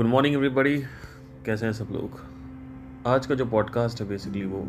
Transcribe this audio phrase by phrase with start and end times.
[0.00, 0.76] Good morning everybody
[1.46, 2.20] कैसे हैं सब लोग?
[3.06, 4.60] आज का जो पॉडकास्ट है बेसिकली वो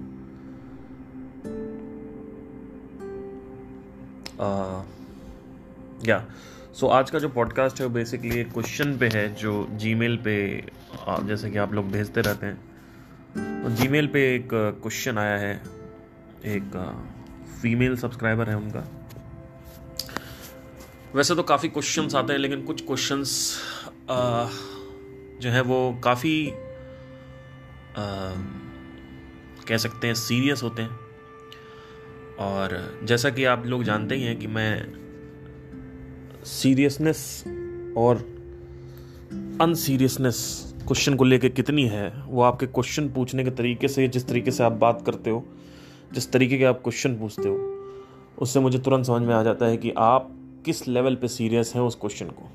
[6.06, 6.26] या
[6.74, 10.36] सो आज का जो पॉडकास्ट है, वो बेसिकली एक क्वेश्चन पे है, जो जीमेल पे
[11.10, 15.56] जैसे कि आप लोग भेजते रहते हैं। तो जीमेल पे एक क्वेश्चन आया है।
[16.46, 16.78] एक
[17.62, 18.88] फीमेल सब्सक्राइबर है उनका।
[21.16, 23.58] वैसे तो काफ़ी क्वेश्चंस आते हैं, लेकिन कुछ क्वेश्चंस
[25.42, 26.54] जो है वो काफ़ी
[29.68, 31.00] कह सकते हैं सीरियस होते हैं।
[32.40, 34.86] और जैसा कि आप लोग जानते ही हैं कि मैं
[36.44, 37.44] सीरियसनेस
[37.98, 38.18] और
[39.62, 44.52] अनसीरियसनेस क्वेश्चन को लेके कितनी है, वो आपके क्वेश्चन पूछने के तरीके से, जिस तरीके
[44.52, 45.44] से आप बात करते हो,
[46.14, 47.56] जिस तरीके के आप क्वेश्चन पूछते हो,
[48.38, 50.32] उससे मुझे तुरंत समझ में आ जाता है कि आप
[50.66, 52.52] किस लेवल पे सीरियस हैं उस क्वेश्चन को।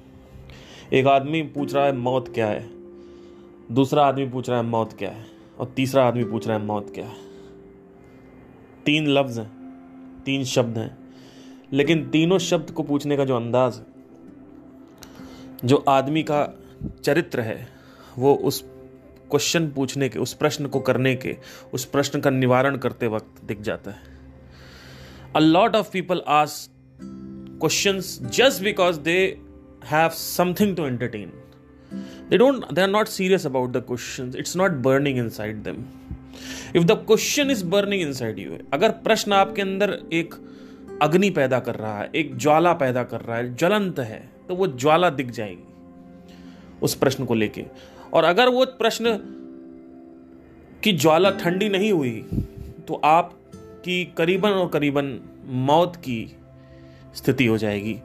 [0.92, 2.75] एक आदमी पूछ रहा है, मौत क्या है?
[3.72, 5.26] दूसरा आदमी पूछ रहा है, मौत क्या है?
[5.58, 7.16] और तीसरा आदमी पूछ रहा है, मौत क्या है?
[8.84, 9.50] तीन लफ्ज हैं,
[10.26, 10.98] तीन शब्द हैं,
[11.72, 13.86] लेकिन तीनों शब्द को पूछने का जो अंदाज है
[15.64, 16.58] जो आदमी का
[17.04, 17.68] चरित्र है,
[18.18, 18.64] वो उस
[19.30, 21.36] क्वेश्चन पूछने के, उस प्रश्न को करने के,
[21.74, 23.98] उस प्रश्न का निवारण करते वक्त दिख जाता है।
[25.36, 26.72] A lot of people ask
[27.64, 29.40] questions just because they
[29.84, 31.28] have something to entertain
[32.30, 34.34] they don't, they are not serious about the questions.
[34.34, 35.86] It's not burning inside them.
[36.74, 40.34] If the question is burning inside you, अगर प्रश्न आपके अंदर एक
[41.02, 44.66] अग्नि पैदा कर रहा है, एक ज्वाला पैदा कर रहा है, ज्वलंत है तो वो
[44.66, 45.64] ज्वाला दिख जाएगी
[46.82, 47.64] उस प्रश्न को लेके।
[48.14, 49.16] और अगर वो प्रश्न
[50.84, 52.20] की ज्वाला ठंडी नहीं हुई
[52.88, 53.32] तो आप
[53.84, 55.18] की करीबन और करीबन
[55.66, 56.36] मौत की
[57.16, 57.96] स्थिति हो जाएगी।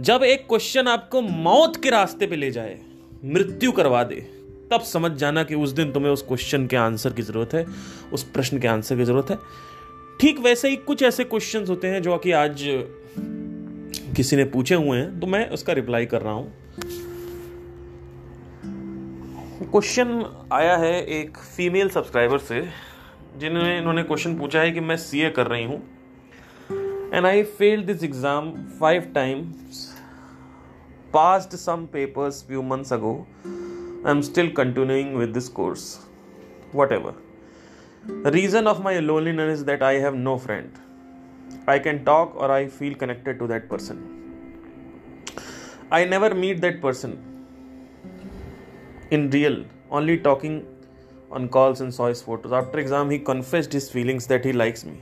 [0.00, 2.78] जब एक क्वेश्चन आपको मौत के रास्ते पे ले जाए
[3.24, 4.20] मृत्यु करवा दे,
[4.70, 7.64] तब समझ जाना कि उस दिन तुम्हें उस क्वेश्चन के आंसर की ज़रूरत है,
[8.12, 9.36] उस प्रश्न के आंसर की ज़रूरत है
[10.20, 12.64] ठीक वैसे ही कुछ ऐसे क्वेश्चंस होते हैं जो कि आज
[14.16, 16.52] किसी ने पूछे हुए हैं तो मैं उसका रिप्लाई कर रहा हूँ
[19.62, 22.62] क्वेश्चन आया है एक फीमेल सब्सक्राइबर से,
[23.38, 25.82] जिन्होंने इन्होंने क्वेश्चन पूछा है कि मैं सीए कर रही हूँ,
[27.14, 28.50] and I failed this exam
[28.80, 29.86] five times.
[31.12, 33.26] Passed some papers few months ago.
[34.04, 36.06] I'm still continuing with this course.
[36.72, 37.14] Whatever.
[38.06, 40.72] The reason of my loneliness is that I have no friend.
[41.66, 44.20] I can talk or I feel connected to that person.
[45.90, 47.18] I never meet that person
[49.10, 50.64] in real, only talking
[51.32, 52.52] on calls and saw his photos.
[52.52, 55.00] After exam, he confessed his feelings that he likes me.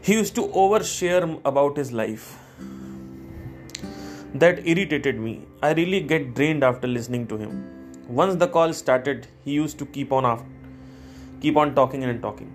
[0.00, 2.38] He used to overshare about his life.
[4.34, 5.46] That irritated me.
[5.62, 7.52] I really get drained after listening to him.
[8.08, 10.46] Once the call started, he used to keep on after,
[11.40, 12.50] keep on talking and talking.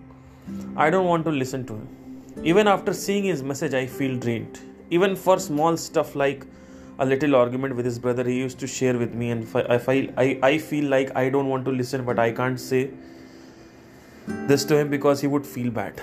[0.76, 1.88] I don't want to listen to him.
[2.44, 4.60] Even after seeing his message, I feel drained.
[4.90, 6.46] Even for small stuff like
[7.00, 10.12] a little argument with his brother, he used to share with me, and I feel
[10.18, 12.90] I, I feel like I don't want to listen, but I can't say
[14.28, 16.02] this to him because he would feel bad.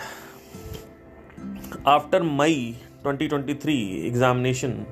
[1.85, 4.87] After my 2023 examination,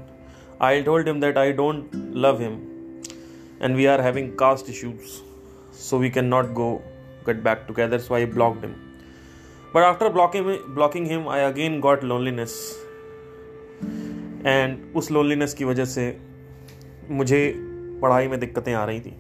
[0.63, 2.53] I told him that I don't love him
[3.61, 5.23] and we are having caste issues,
[5.73, 6.81] so we cannot go
[7.27, 7.99] get back together.
[7.99, 8.77] So I blocked him.
[9.73, 12.57] But after blocking blocking him, I again got loneliness.
[14.47, 16.05] And उस loneliness की वजह से
[17.11, 17.41] मुझे
[18.03, 19.11] पढ़ाई में दिक्कतें आ रही थी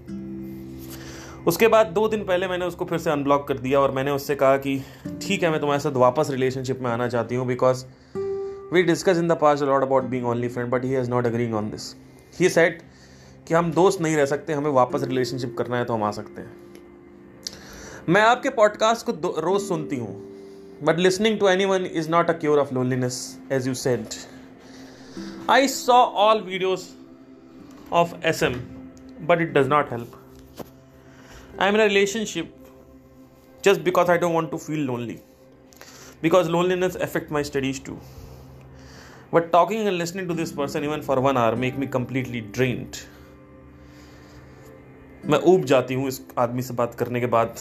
[1.47, 4.35] उसके बाद दो दिन पहले मैंने उसको फिर से अनब्लॉक कर दिया और मैंने उससे
[4.43, 4.77] कहा कि
[5.23, 7.85] ठीक है मैं तुम्हारे साथ वापस रिलेशनशिप में आना चाहती हूँ because
[8.73, 11.55] we discuss in the past lot about being only friend but he has not agreeing
[11.55, 11.95] on this
[12.41, 12.83] he said
[13.49, 16.43] कि हम दोस्त नहीं रह सकते, हमें वापस रिलेशनशिप करना है तो हम आ सकते
[16.43, 16.53] हैं
[18.09, 20.15] मैं आपके पॉडकास्ट को रोज सुनती हूँ
[20.85, 23.21] but listening to anyone is not a cure of loneliness
[23.53, 24.07] as you said
[25.51, 26.89] I saw all videos
[27.93, 28.55] of S M
[29.27, 30.19] but it does not help
[31.61, 32.47] I'm in a relationship
[33.65, 35.17] just because I don't want to feel lonely.
[36.23, 37.97] Because loneliness affect my studies too.
[39.32, 43.00] But talking and listening to this person even for one hour make me completely drained.
[45.26, 47.56] मैं ऊब जाती हूँ इस आदमी से बात करने के बाद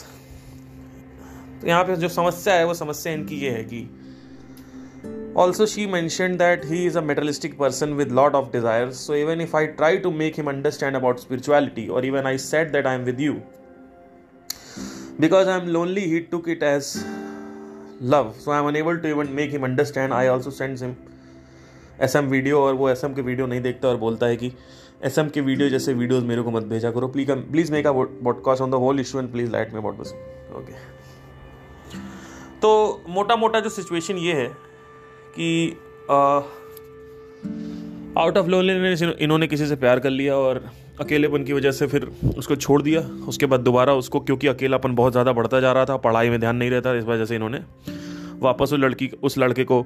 [1.61, 3.89] तो यहाँ पे जो समस्या है वो समस्या इनकी ये है कि
[5.45, 8.99] Also, she mentioned that he is a materialistic person with lot of desires.
[8.99, 12.73] So even if I try to make him understand about spirituality, or even I said
[12.77, 13.35] that I am with you,
[15.19, 16.89] because i'm lonely he took it as
[18.15, 20.95] love so i'm unable to even make him understand i also sends him
[22.02, 24.52] S M video और वो S M के video नहीं देखता और बोलता है कि
[25.06, 27.92] S M के वीडियो जैसे वीडियोज़ मेरे को मत भेजा करो। Please please make a
[27.92, 30.14] podcast on the whole issue and please light me this
[30.58, 30.74] okay
[32.62, 32.70] तो
[33.10, 34.48] मोटा मोटा जो सिचुएशन ये है
[35.38, 35.78] कि
[38.18, 40.64] आउट ऑफ़ लोनलीनेस इन्होंने किसी से प्यार कर लिया और
[41.02, 42.06] अकेलेपन की वजह से फिर
[42.38, 45.98] उसको छोड़ दिया। उसके बाद दोबारा उसको, क्योंकि अकेलापन बहुत ज़्यादा बढ़ता जा रहा था,
[45.98, 47.60] पढ़ाई में ध्यान नहीं रहता इस वजह से इन्होंने
[48.40, 49.86] वापस उस लड़की, उस लड़के को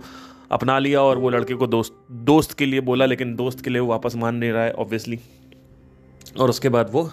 [0.51, 3.79] अपना लिया और वो लड़के को दोस्त दोस्त के लिए बोला लेकिन दोस्त के लिए
[3.79, 5.19] वो वापस मान नहीं रहा है ऑब्वियसली
[6.39, 7.11] और उसके बाद वो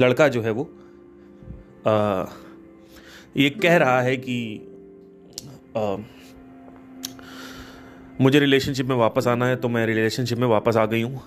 [0.00, 0.70] लड़का जो है वो
[1.86, 2.24] आ,
[3.36, 4.60] ये कह रहा है कि
[5.76, 5.96] आ,
[8.20, 11.22] मुझे रिलेशनशिप में वापस आना है तो मैं रिलेशनशिप में वापस आ गई हूँ।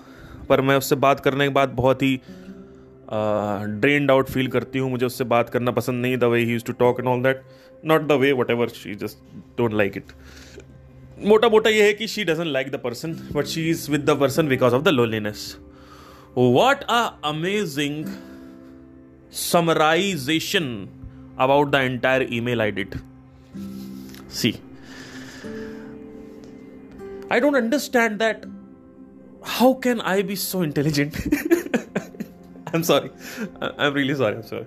[0.48, 2.20] पर मैं उससे बात करने के बाद बहुत ही
[3.80, 6.64] ड्रेनड आउट फील करती हूँ। मुझे उससे बात करना पसंद नहीं the way he use
[6.64, 7.42] to talk and all that
[7.84, 9.18] not the way whatever she just
[9.58, 10.12] don't like it
[11.26, 14.18] मोटा मोटा ये है कि she doesn't like the person but she is with the
[14.20, 15.56] person because of the loneliness
[16.36, 18.04] what a amazing
[19.32, 20.72] summarization
[21.40, 22.94] about the entire email I did
[24.32, 24.54] see
[27.30, 28.44] I don't understand that.
[29.42, 31.18] How can I be so intelligent?
[32.74, 33.10] I'm sorry.
[33.78, 34.36] I'm really sorry.
[34.36, 34.66] I'm sorry.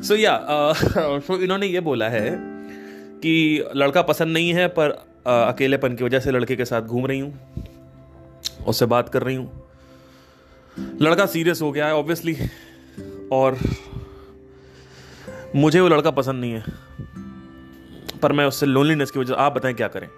[0.00, 0.74] So yeah, uh,
[1.20, 2.30] so इन्होंने ये बोला है
[3.22, 7.06] कि लड़का पसंद नहीं है पर uh, अकेलेपन की वजह से लड़के के साथ घूम
[7.06, 7.66] रही हूँ
[8.66, 9.68] उससे बात कर रही हूँ
[11.02, 12.36] लड़का सीरियस हो गया है ऑब्वियसली
[13.32, 13.58] और
[15.56, 16.64] मुझे वो लड़का पसंद नहीं है
[18.22, 20.08] पर मैं उससे लोनलीनेस की वजह आप बताएँ क्या करें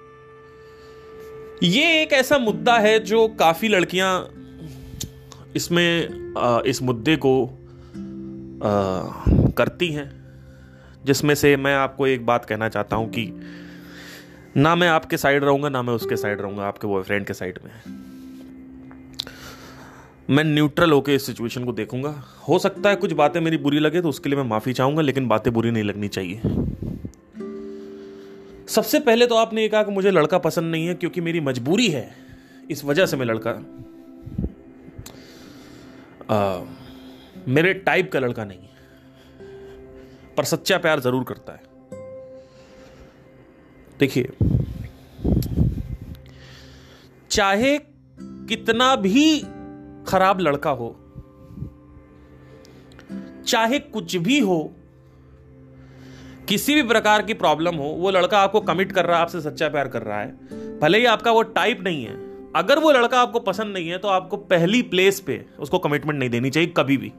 [1.62, 4.12] ये एक ऐसा मुद्दा है जो काफ़ी लड़कियाँ
[5.57, 7.35] इसमें इस मुद्दे को
[9.57, 10.11] करती हैं,
[11.05, 13.27] जिसमें से मैं आपको एक बात कहना चाहता हूँ कि
[14.57, 17.71] ना मैं आपके साइड रहूँगा, ना मैं उसके साइड रहूँगा, आपके बॉयफ्रेंड के साइड में।
[20.31, 22.15] मैं न्यूट्रल होकर इस सिचुएशन को देखूँगा।
[22.49, 25.29] हो सकता है कुछ बातें मेरी बुरी लगे तो उसके लिए मैं माफ़ी चाहूँगा, लेकिन
[25.29, 26.41] बातें बुरी नहीं लगनी चाहिए।
[28.69, 31.89] सबसे पहले तो आपने ये कहा कि मुझे लड़का पसंद नहीं है, क्योंकि मेरी मजबूरी
[31.89, 32.09] है।
[32.71, 33.53] इस वजह से मैं लड़का
[36.32, 36.61] आ,
[37.49, 38.70] मेरे टाइप का लड़का नहीं है
[40.37, 41.62] पर सच्चा प्यार ज़रूर करता है।
[44.00, 44.32] देखिए
[47.31, 47.79] चाहे
[48.49, 49.40] कितना भी
[50.08, 50.96] खराब लड़का हो
[53.46, 54.73] चाहे कुछ भी हो
[56.49, 59.69] किसी भी प्रकार की प्रॉब्लम हो वो लड़का आपको कमिट कर रहा है आपसे सच्चा
[59.69, 63.41] प्यार कर रहा है। भले ही आपका वो टाइप नहीं है अगर वो लड़का आपको
[63.41, 67.13] पसंद नहीं है तो आपको पहली प्लेस पे उसको कमिटमेंट नहीं देनी चाहिए कभी भी।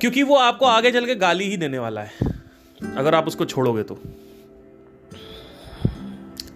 [0.00, 2.12] क्योंकि वो आपको आगे चल के गाली ही देने वाला है,
[2.96, 3.98] अगर आप उसको छोड़ोगे तो।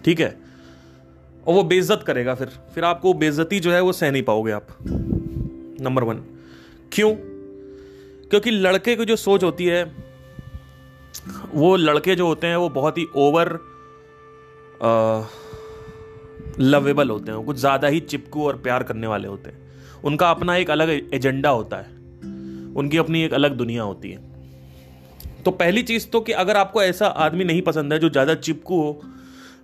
[0.05, 0.29] ठीक है?
[1.47, 4.67] और वो बेइज्जत करेगा फिर। फिर आपको बेइज्जती जो है, वो सह नहीं पाओगे आप।
[5.81, 6.23] नंबर वन
[6.91, 7.15] क्यों?
[8.29, 9.83] क्योंकि लड़के की जो सोच होती है,
[11.53, 13.47] वो लड़के जो होते हैं, वो बहुत ही ओवर
[16.59, 20.55] लवेबल होते हैं, कुछ ज़्यादा ही चिपकू और प्यार करने वाले होते हैं। उनका अपना
[20.55, 21.95] एक अलग एजेंडा होता है।
[22.75, 24.25] उनकी अपनी एक अलग दुनिया होती है।
[25.43, 28.81] तो पहली चीज़ तो कि अगर आपको ऐसा आदमी नहीं पसंद है जो ज़्यादा चिपकू
[28.81, 29.01] हो,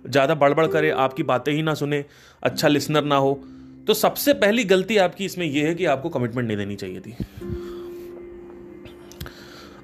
[0.06, 2.04] ज़्यादा बड़बड़ करे, आपकी बातें ही ना सुने
[2.42, 3.38] अच्छा लिसनर ना हो
[3.86, 7.14] तो सबसे पहली गलती आपकी इसमें यह है कि आपको कमिटमेंट नहीं देनी चाहिए थी।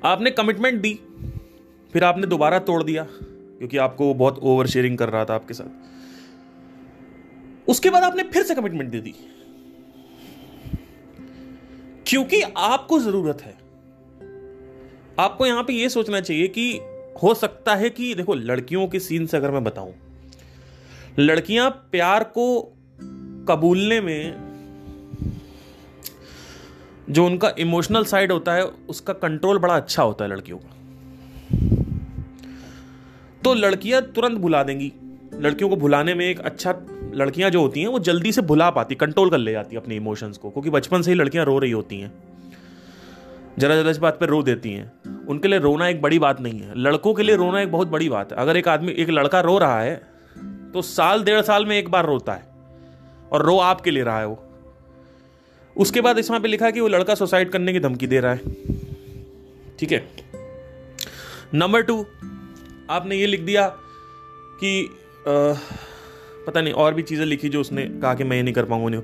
[0.05, 0.93] आपने कमिटमेंट दी,
[1.93, 5.55] फिर आपने दोबारा तोड़ दिया, क्योंकि आपको वो बहुत ओवर शेयरिंग कर रहा था आपके
[5.55, 5.89] साथ।
[7.69, 9.15] उसके बाद आपने फिर से कमिटमेंट दे दी।
[12.07, 13.59] क्योंकि आपको ज़रूरत है।
[15.19, 16.81] आपको यहाँ पे यह सोचना चाहिए कि
[17.23, 19.95] हो सकता है कि, देखो, लड़कियों के सीन से अगर मैं बताऊँ,
[21.19, 22.61] लड़कियाँ प्यार को
[23.49, 24.51] कबूलने में
[27.11, 30.77] जो उनका इमोशनल साइड होता है, उसका कंट्रोल बड़ा अच्छा होता है लड़कियों का।
[33.45, 34.93] तो लड़कियाँ तुरंत भुला देंगी।
[35.35, 36.73] लड़कियों को भुलाने में एक अच्छा
[37.15, 40.39] लड़कियाँ जो होती हैं वो जल्दी से भुला पाती कंट्रोल कर ले जाती अपने इमोशंस
[40.39, 42.13] को क्योंकि बचपन से ही लड़कियाँ रो रही होती हैं।
[43.59, 46.61] जरा जरा इस बात पर रो देती हैं। उनके लिए रोना एक बड़ी बात नहीं
[46.61, 49.41] है। लड़कों के लिए रोना एक बहुत बड़ी बात है। अगर एक आदमी एक लड़का
[49.41, 49.97] रो रहा है
[50.75, 52.49] तो साल डेढ़ साल में एक बार रोता है
[53.33, 54.43] और रो आपके लिए रहा है वो।
[55.77, 58.33] उसके बाद इसमें पे लिखा है कि वो लड़का सुसाइड करने की धमकी दे रहा
[58.33, 58.39] है।
[59.79, 60.05] ठीक है?
[61.55, 62.05] नंबर टू
[62.91, 63.67] आपने ये लिख दिया
[64.61, 64.83] कि
[65.29, 65.53] आ,
[66.51, 68.89] पता नहीं और भी चीज़ें लिखी जो उसने कहा कि मैं ये नहीं कर पाऊँगा,
[68.89, 69.03] नहीं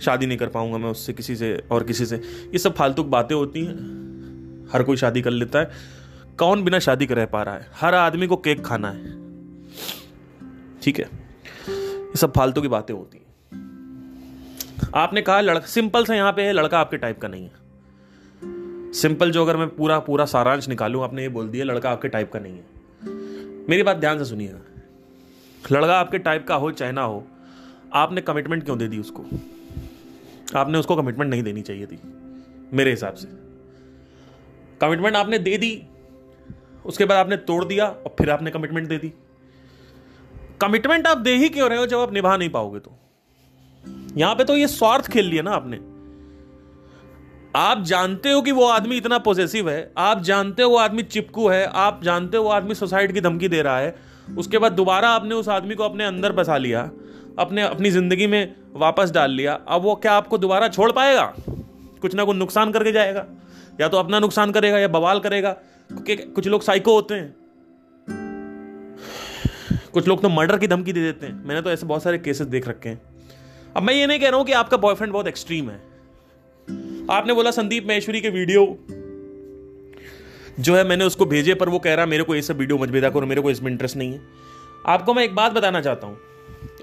[0.00, 3.34] शादी नहीं कर पाऊँगा मैं उससे किसी से और किसी से। ये सब फालतू बातें
[3.34, 3.74] होती हैं।
[4.72, 5.70] हर कोई शादी कर लेता है।
[6.38, 7.66] कौन बिना शादी कर रह पा रहा है?
[7.74, 9.12] हर आदमी को केक खाना है।
[10.82, 11.08] ठीक है?
[11.70, 13.22] ये सब फालतू की बातें होती हैं।
[14.94, 17.62] आपने कहा लड़का सिंपल से यहाँ पे है, लड़का आपके टाइप का नहीं है।
[18.92, 22.32] सिंपल जो अगर मैं पूरा पूरा सारांश निकालूं, आपने ये बोल दिया, लड़का आपके टाइप
[22.32, 22.64] का नहीं है।
[23.68, 24.58] मेरी बात ध्यान से सुनिएगा।
[25.70, 27.26] लड़का आपके टाइप का हो, चाहे ना हो,
[27.92, 29.24] आपने कमिटमेंट क्यों दे दी उसको?
[30.56, 31.98] आपने उसको कमिटमेंट नहीं देनी चाहिए थी,
[32.72, 33.28] मेरे हिसाब से।
[34.80, 35.82] कमिटमेंट आपने दे दी,
[36.86, 39.12] उसके बाद आपने तोड़ दिया और फिर आपने कमिटमेंट दे दी।
[40.60, 42.98] कमिटमेंट आप दे ही क्यों रहे हो जब आप निभा नहीं पाओगे तो?
[44.16, 45.91] यहाँ पे तो ये स्वार्थ खेल लिया ना आपने।
[47.56, 51.48] आप जानते हो कि वो आदमी इतना पॉजिटिव है, आप जानते हो वो आदमी चिपकू
[51.48, 53.94] है, आप जानते हो वो आदमी सुसाइड की धमकी दे रहा है,
[54.38, 56.90] उसके बाद दोबारा आपने उस आदमी को अपने अंदर बसा लिया,
[57.38, 61.32] अपने, अपनी ज़िंदगी में वापस डाल लिया, अब वो क्या आपको दोबारा छोड़ पाएगा?
[62.02, 63.26] कुछ ना कुछ नुकसान करके जाएगा,
[63.80, 65.52] या तो अपना नुकसान करेगा, या बवाल करेगा,
[65.88, 67.34] क्योंकि कुछ लोग साइको होते हैं।
[69.92, 72.46] कुछ लोग तो मर्डर की धमकी दे देते हैं। मैंने तो ऐसे बहुत सारे केसेस
[72.46, 73.00] देख रखे हैं।
[73.76, 75.92] अब मैं ये नहीं कह रहा हूँ कि आपका बॉयफ्रेंड बहुत एक्सट्रीम है।
[77.12, 78.64] आपने बोला संदीप महेश्वरी के वीडियो
[80.60, 83.10] जो है मैंने उसको भेजे, पर वो कह रहा, मेरे को ये सब वीडियो भेजा
[83.10, 84.20] करो, मेरे को इसमें इंटरेस्ट नहीं है।
[84.86, 86.18] आपको मैं एक बात बताना चाहता हूँ,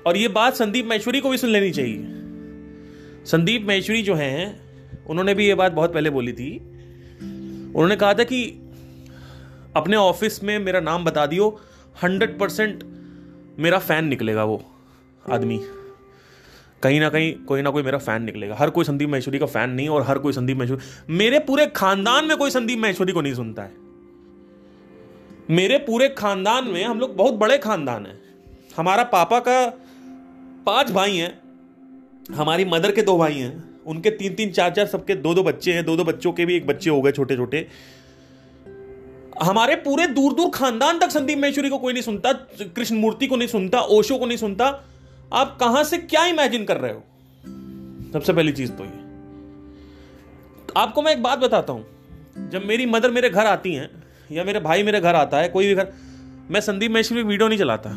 [0.05, 4.61] और ये बात संदीप महेश्वरी को भी सुन लेनी चाहिए। संदीप महेश्वरी जो हैं,
[5.05, 8.43] उन्होंने भी ये बात बहुत पहले बोली थी। उन्होंने कहा था कि
[9.75, 11.49] अपने ऑफ़िस में मेरा नाम बता दियो
[12.03, 12.83] हंड्रेड परसेंट
[13.59, 14.63] मेरा फ़ैन निकलेगा वो
[15.29, 15.61] आदमी।
[16.83, 19.69] कहीं ना कहीं कोई ना कोई मेरा फ़ैन निकलेगा। हर कोई संदीप महेश्वरी का फ़ैन
[19.69, 23.33] नहीं और हर कोई संदीप महेश्वरी मेरे पूरे खानदान में कोई संदीप महेश्वरी को नहीं
[23.33, 23.71] सुनता है।
[25.49, 28.19] मेरे पूरे खानदान में हम लोग बहुत बड़े खानदान हैं।
[28.77, 29.65] हमारा पापा का
[30.65, 31.39] पाँच भाई हैं,
[32.33, 35.73] हमारी मदर के दो भाई हैं, उनके तीन तीन चार चार सबके दो दो बच्चे
[35.73, 37.67] हैं, दो दो बच्चों के भी एक बच्चे हो गए छोटे छोटे
[39.43, 42.31] हमारे पूरे दूर दूर खानदान तक संदीप महेश्वरी को कोई नहीं सुनता
[42.75, 44.69] कृष्ण मूर्ति को नहीं सुनता, ओशो को नहीं सुनता
[45.33, 47.03] आप कहाँ से क्या इमेजिन कर रहे हो?
[48.13, 49.07] सबसे पहली चीज़ तो ये।
[50.77, 51.85] आपको मैं एक बात बताता हूँ।
[52.49, 55.67] जब मेरी मदर मेरे घर आती हैं, या मेरे भाई मेरे घर आता है, कोई
[55.67, 55.93] भी घर,
[56.51, 57.89] मैं संदीप महेश्वरी वीडियो नहीं चलाता।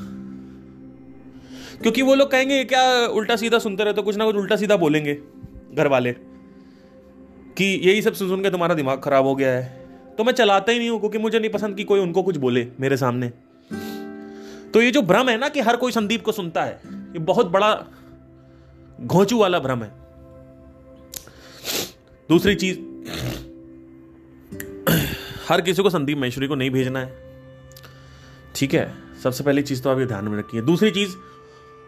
[1.82, 4.76] क्योंकि वो लोग कहेंगे क्या उल्टा सीधा सुनते रहे तो कुछ ना कुछ उल्टा सीधा
[4.76, 5.18] बोलेंगे
[5.74, 6.12] घर वाले
[7.56, 9.86] कि यही सब सुन सुन के तुम्हारा दिमाग खराब हो गया है।
[10.18, 12.66] तो मैं चलाता ही नहीं हूँ, क्योंकि मुझे नहीं पसंद कि कोई उनको कुछ बोले
[12.80, 13.28] मेरे सामने।
[14.74, 17.46] तो ये जो भ्रम है ना कि हर कोई संदीप को सुनता है ये बहुत
[17.46, 17.86] बड़ा
[19.00, 19.90] घोंचू वाला भ्रम है।
[22.28, 22.78] दूसरी चीज़,
[25.48, 27.20] हर किसी को संदीप महेश्वरी को नहीं भेजना है।
[28.54, 31.16] ठीक है, सबसे पहली चीज़ तो आप ये ध्यान में रखिए। दूसरी चीज़,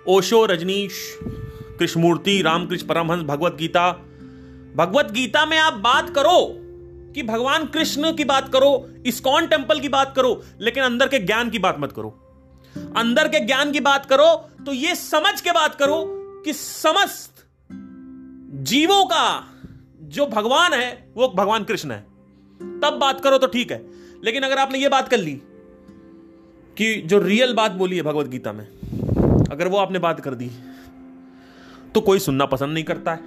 [0.08, 1.18] ओशो, रजनीश,
[1.78, 3.92] कृष्णमूर्ति, रामकृष्ण परमहंस, भगवत गीता।
[4.76, 6.58] भगवत गीता में आप बात करो
[7.14, 11.50] कि भगवान कृष्ण की बात करो, इस्कॉन टेंपल की बात करो, लेकिन अंदर के ज्ञान
[11.50, 12.23] की बात मत करो।
[12.96, 14.34] अंदर के ज्ञान की बात करो
[14.66, 16.04] तो यह समझ के बात करो
[16.44, 17.46] कि समस्त
[18.62, 19.50] जीवों का
[20.02, 22.00] जो भगवान है, वो भगवान कृष्ण है।
[22.80, 23.82] तब बात करो तो ठीक है।
[24.24, 25.32] लेकिन अगर आपने ये बात कर ली
[26.76, 28.66] कि जो रियल बात बोली है भगवत गीता में,
[29.52, 30.50] अगर वो आपने बात कर दी
[31.94, 33.20] तो कोई सुनना पसंद नहीं करता है।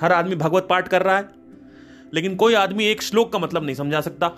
[0.00, 1.28] हर आदमी भगवत पाठ कर रहा है,
[2.14, 4.28] लेकिन कोई आदमी एक श्लोक का मतलब नहीं समझा सकता।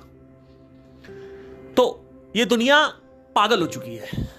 [1.77, 2.05] तो
[2.37, 2.87] ये दुनिया
[3.35, 4.38] पागल हो चुकी है।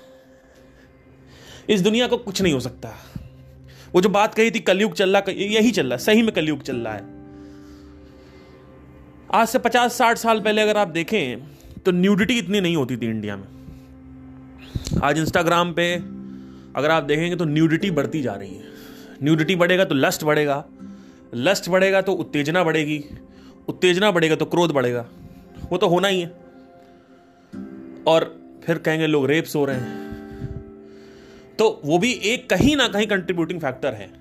[1.69, 2.93] इस दुनिया को कुछ नहीं हो सकता।
[3.95, 6.77] वो जो बात कही थी, कलयुग चल रहा, यही चल रहा, सही में कलयुग चल
[6.77, 7.03] रहा है।
[9.33, 11.39] आज से पचास, साठ साल पहले अगर आप देखें
[11.85, 13.47] तो न्यूडिटी इतनी नहीं होती थी इंडिया में।
[15.03, 15.95] आज इंस्टाग्राम पे
[16.75, 18.63] अगर आप देखेंगे तो न्यूडिटी बढ़ती जा रही है।
[19.23, 20.65] न्यूडिटी बढ़ेगा तो लस्ट बढ़ेगा।
[21.35, 23.03] लस्ट बढ़ेगा तो उत्तेजना बढ़ेगी।
[23.67, 25.05] उत्तेजना बढ़ेगा तो क्रोध बढ़ेगा।
[25.71, 26.27] वो तो होना ही है।
[28.07, 30.08] और फिर कहेंगे, लोग रेप्स हो रहे हैं।
[31.59, 34.13] तो वो भी एक कहीं ना कहीं कंट्रीब्यूटिंग फैक्टर है।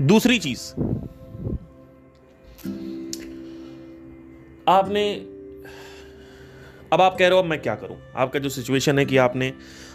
[0.00, 0.72] दूसरी चीज़।
[4.68, 5.14] आपने,
[6.92, 7.98] अब आप कह रहे हो, अब मैं क्या करूँ?
[8.16, 9.52] आपका जो सिचुएशन है कि आपने,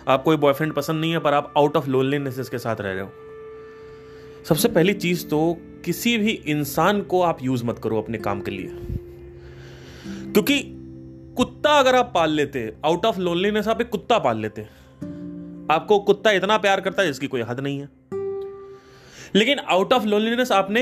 [0.08, 3.02] आप कोई बॉयफ्रेंड पसंद नहीं है, पर आप आउट ऑफ़ लोनलीनेस के साथ रह रहे
[3.02, 3.12] हो।
[4.50, 8.52] सबसे पहली चीज़ तो किसी भी इंसान को आप यूज़ मत करो अपने काम के
[8.52, 8.68] लिए।
[10.08, 10.74] क्योंकि
[11.38, 14.77] कुत्ता अगर आप पाल लेते आउट ऑफ़ लोनलीनेस आप एक कुत्ता पाल लेते।
[15.72, 17.90] आपको कुत्ता इतना प्यार करता है जिसकी कोई हद नहीं है।
[19.36, 20.82] लेकिन आउट ऑफ़ लोनलीनेस आपने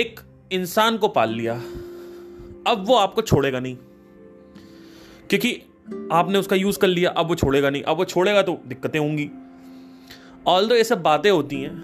[0.00, 0.20] एक
[0.52, 1.54] इंसान को पाल लिया।
[2.66, 3.76] अब वो आपको छोड़ेगा नहीं।
[5.30, 5.62] क्योंकि
[6.12, 9.30] आपने उसका यूज़ कर लिया, अब वो छोड़ेगा नहीं। अब वो छोड़ेगा तो दिक्कतें होंगी।
[10.46, 11.82] ऑल ये सब बातें होती हैं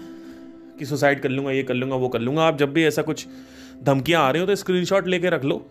[0.79, 3.27] कि सुसाइड कर लूँगा, ये कर लूँगा, वो कर लूँगा। आप जब भी ऐसा कुछ
[3.83, 5.69] धमकियाँ आ रही हो तो स्क्रीनशॉट लेके रख लो।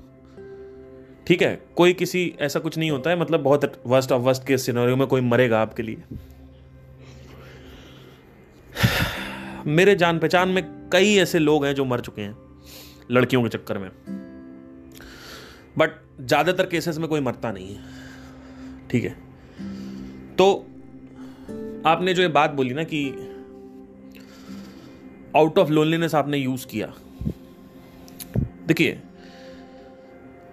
[1.26, 4.58] ठीक है, कोई किसी, ऐसा कुछ नहीं होता है मतलब बहुत वर्स्ट ऑफ़ वर्स्ट के
[4.58, 6.02] सिनेरियो में कोई मरेगा आपके लिए।
[9.68, 10.62] मेरे जान पहचान में
[10.92, 12.36] कई ऐसे लोग हैं जो मर चुके हैं,
[13.10, 13.90] लड़कियों के चक्कर में।
[15.78, 15.90] बट
[16.20, 17.80] ज़्यादातर केसेस में कोई मरता नहीं है,
[18.90, 19.16] ठीक है।
[20.36, 20.52] तो
[21.86, 23.00] आपने जो ये बात बोली ना कि
[25.36, 26.92] आउट ऑफ़ लोनलीनेस आपने यूज़ किया।
[28.66, 29.00] देखिए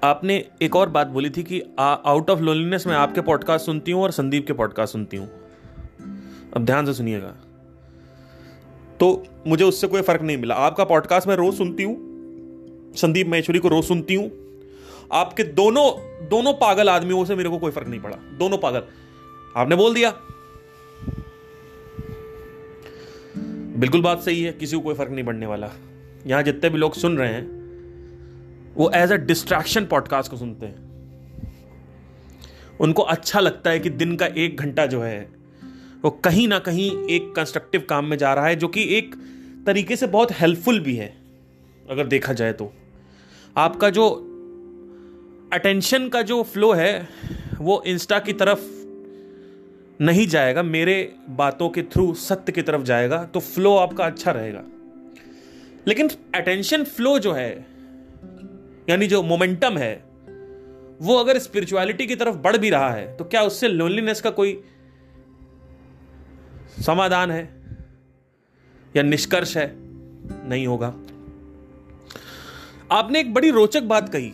[0.03, 4.03] आपने एक और बात बोली थी कि आउट ऑफ़ लोनलीनेस में आपके पॉडकास्ट सुनती हूँ
[4.03, 5.29] और संदीप के पॉडकास्ट सुनती हूँ।
[6.55, 7.36] अब ध्यान से सुनिएगा।
[9.00, 11.96] तो मुझे उससे कोई फ़र्क नहीं मिला। आपका पॉडकास्ट मैं रोज सुनती हूँ।
[12.96, 14.31] संदीप महेश्वरी को रोज सुनती हूँ।
[15.12, 15.91] आपके दोनों
[16.27, 18.84] दोनों पागल आदमियों से मेरे को कोई फ़र्क नहीं पड़ा। दोनों पागल।
[19.58, 20.13] आपने बोल दिया।
[23.77, 25.70] बिल्कुल बात सही है, किसी को कोई फ़र्क नहीं पड़ने वाला।
[26.27, 27.61] यहाँ जितने भी लोग सुन रहे हैं
[28.75, 30.92] वो एज अ डिस्ट्रैक्शन पॉडकास्ट को सुनते हैं।
[32.80, 35.30] उनको अच्छा लगता है कि दिन का एक घंटा जो है,
[36.04, 39.16] वो कहीं ना कहीं एक कंस्ट्रक्टिव काम में जा रहा है, जो कि एक
[39.66, 41.18] तरीके से बहुत हेल्पफुल भी है,
[41.90, 42.74] अगर देखा जाए तो।
[43.58, 44.10] आपका जो
[45.54, 47.10] अटेंशन का जो फ्लो है,
[47.58, 48.60] वो इंस्टा की तरफ़
[50.04, 54.63] नहीं जाएगा, मेरे बातों के थ्रू सत्य की तरफ़ जाएगा तो फ्लो आपका अच्छा रहेगा।
[55.88, 57.71] लेकिन अटेंशन फ्लो जो है
[58.92, 60.04] यानी जो मोमेंटम है,
[61.02, 64.64] वो अगर स्पिरिचुअलिटी की तरफ़ बढ़ भी रहा है तो क्या उससे लोनलीनेस का कोई
[66.86, 67.44] समाधान है?
[68.96, 69.74] या निष्कर्ष है?
[70.50, 70.88] नहीं होगा।
[72.92, 74.30] आपने एक बड़ी रोचक बात कही।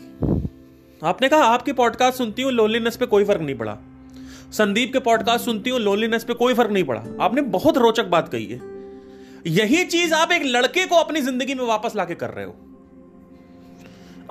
[1.04, 3.78] आपने कहा, आपके पॉडकास्ट सुनती हूँ लोनलीनेस पे कोई फ़र्क नहीं पड़ा।
[4.52, 8.30] संदीप के पॉडकास्ट सुनती हूँ लोनलीनेस पे कोई फ़र्क नहीं पड़ा। आपने बहुत रोचक बात
[8.30, 8.62] कही है।
[9.48, 12.67] यही चीज़ आप एक लड़के को अपनी ज़िंदगी में वापस लाके कर रहे हो।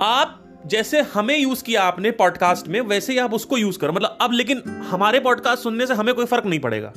[0.01, 4.17] आप जैसे हमें यूज़ किया आपने पॉडकास्ट में, वैसे ही आप उसको यूज़ करो। मतलब
[4.21, 6.93] अब लेकिन हमारे पॉडकास्ट सुनने से हमें कोई फ़र्क नहीं पड़ेगा।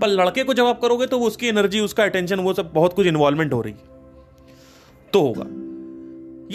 [0.00, 3.06] पर लड़के को जब आप करोगे तो उसकी एनर्जी उसका अटेंशन वो सब बहुत कुछ
[3.06, 3.74] इन्वॉल्वमेंट हो रही
[5.12, 5.44] तो होगा।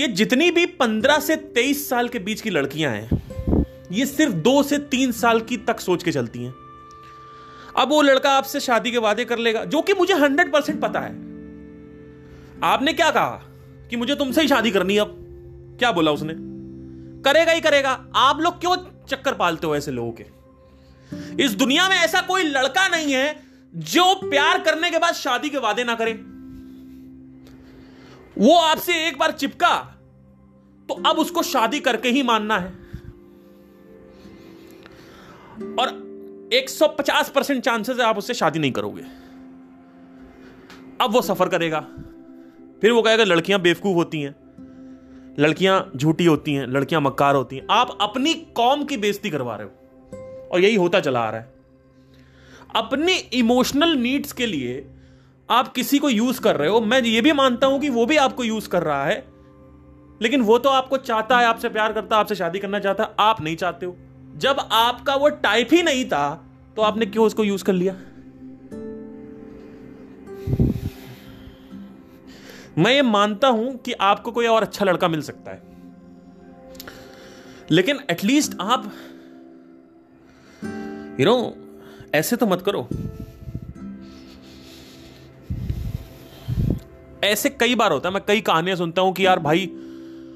[0.02, 4.64] ये जितनी भी पंद्रह से तेईस साल के बीच की लड़कियाँ हैं, ये सिर्फ़ दो
[4.64, 6.54] से तीन साल की तक सोच के चलती हैं।
[7.78, 11.00] अब वो लड़का आपसे शादी के वादे कर लेगा, जो कि मुझे हंड्रेड परसेंट पता
[11.00, 11.12] है।
[12.64, 13.42] आपने क्या कहा
[13.90, 15.18] कि मुझे तुमसे ही शादी करनी है अब?
[15.82, 16.34] क्या बोला उसने?
[17.24, 18.76] करेगा ही करेगा। आप लोग क्यों
[19.08, 21.44] चक्कर पालते हो ऐसे लोगों के?
[21.44, 23.44] इस दुनिया में ऐसा कोई लड़का नहीं है
[23.76, 26.14] जो प्यार करने के बाद शादी के वादे ना करे।
[28.38, 29.78] वो आपसे एक बार चिपका
[30.90, 32.70] तो अब उसको शादी करके ही मानना है।
[35.80, 39.04] और 150 परसेंट चांसेस है आप उससे शादी नहीं करोगे।
[41.02, 41.80] अब वो सफ़र करेगा।
[42.82, 44.41] फिर वो कहेगा, लड़कियाँ बेवकूफ़ होती हैं।
[45.40, 49.68] लड़कियाँ झूठी होती हैं, लड़कियाँ मक्कार होती हैं। आप अपनी कौम की बेइज्जती करवा रहे
[49.68, 51.54] हो और यही होता चला आ रहा है।
[52.76, 54.86] अपनी इमोशनल नीड्स के लिए
[55.50, 58.18] आप किसी को यूज़ कर रहे हो। मैं ये भी मानता हूँ कि वो भी
[58.18, 59.26] आपको यूज़ कर रहा है।
[60.22, 63.10] लेकिन वो तो आपको चाहता है, आपसे प्यार करता है आपसे शादी करना चाहता है
[63.20, 63.96] आप नहीं चाहते हो।
[64.38, 67.96] जब आपका वो टाइप ही नहीं था तो आपने क्यों उसको यूज़ कर लिया?
[72.78, 75.62] मैं ये मानता हूँ कि आपको कोई और अच्छा लड़का मिल सकता है।
[77.72, 78.92] लेकिन एटलीस्ट आप
[81.20, 81.58] यू नो
[82.16, 82.88] ऐसे तो मत करो।
[87.24, 89.66] ऐसे कई बार होता है, मैं कई कहानियाँ सुनता हूँ कि यार भाई,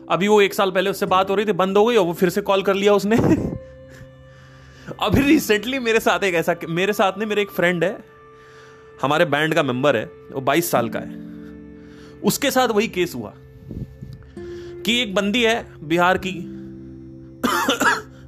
[0.10, 2.14] अभी वो एक साल पहले उससे बात हो रही थी, बंद हो गई, और वो
[2.14, 3.18] फिर से कॉल कर लिया उसने।
[5.02, 8.04] अभी रिसेंटली मेरे साथ एक ऐसा, मेरे साथ ने मेरे एक फ्रेंड है,
[9.02, 11.25] हमारे बैंड का मेंबर है, वो 22 साल का है।
[12.26, 13.34] उसके साथ वही केस हुआ
[14.86, 16.32] कि एक बंदी है बिहार की,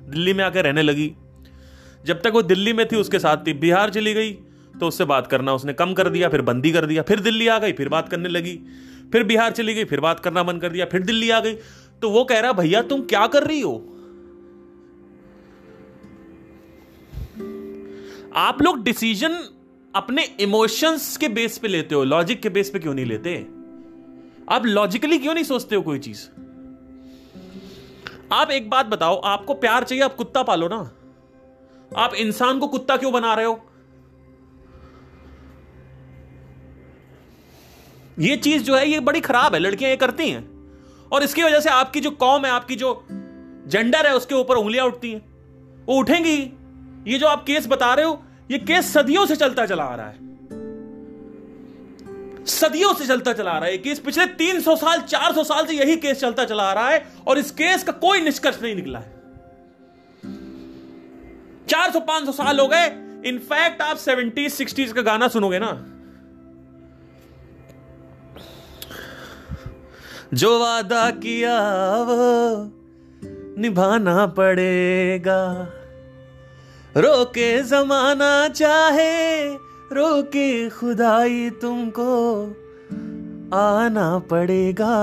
[0.10, 1.12] दिल्ली में आकर रहने लगी।
[2.06, 4.32] जब तक वो दिल्ली में थी, उसके साथ थी। बिहार चली गई
[4.74, 7.58] तो उससे बात करना उसने कम कर दिया, फिर बंदी कर दिया, फिर दिल्ली आ
[7.60, 8.60] गई, फिर बात करने लगी।
[9.12, 11.54] फिर बिहार चली गई, फिर बात करना बंद कर दिया, फिर दिल्ली आ गई।
[12.02, 13.76] तो वो कह रहा, भैया, तुम क्या कर रही हो?
[18.38, 19.38] आप लोग डिसीज़न
[19.94, 23.36] अपने इमोशंस के बेस पे लेते हो लॉजिक के बेस पे क्यों नहीं लेते?
[24.52, 26.28] आप लॉजिकली क्यों नहीं सोचते हो कोई चीज़?
[28.32, 30.92] आप एक बात बताओ, आपको प्यार चाहिए, आप कुत्ता पालो ना।
[31.98, 33.66] आप इंसान को कुत्ता क्यों बना रहे हो?
[38.20, 40.50] ये चीज़ जो है, ये बड़ी खराब है, लड़कियाँ ये करती हैं।
[41.12, 43.08] और इसकी वजह से आपकी जो कौम है, आपकी जो
[43.68, 45.20] जेंडर है, उसके ऊपर उंगलियाँ उठती हैं।
[45.86, 46.54] वो उठेंगी।
[47.12, 50.08] ये जो आप केस बता रहे हो, ये केस सदियों से चलता चला आ रहा
[50.08, 50.27] है।
[52.48, 55.96] सदियों से चलता चला आ रहा है। केस पिछले 300 साल 400 साल से यही
[55.96, 59.18] केस चलता चला आ रहा है और इस केस का कोई निष्कर्ष नहीं निकला है।
[61.70, 62.86] 400 500 साल हो गए।
[63.26, 65.94] इनफैक्ट आप 70s 60s का गाना सुनोगे ना।
[70.34, 71.60] जो वादा किया
[72.04, 72.72] वो
[73.62, 75.54] निभाना पड़ेगा।
[76.98, 79.48] रोके जमाना चाहे
[79.94, 82.14] रोके खुदाई तुमको,
[83.54, 84.96] आना पड़ेगा।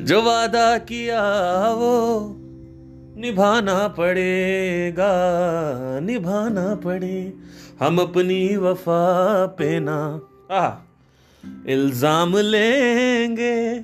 [0.00, 1.22] जो वादा किया
[1.70, 1.96] वो
[3.16, 5.12] निभाना पड़ेगा,
[6.00, 7.32] निभाना पड़े।
[7.80, 9.02] हम अपनी वफा
[9.46, 9.98] पे ना
[10.50, 10.70] आ
[11.68, 13.78] इल्ज़ाम लेंगे।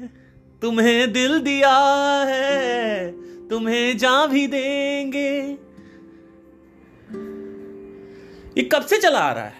[0.62, 1.76] तुम्हें दिल दिया
[2.24, 3.10] है,
[3.48, 5.58] तुम्हें जा भी देंगे।
[8.58, 9.54] ये कब से चला आ रहा है?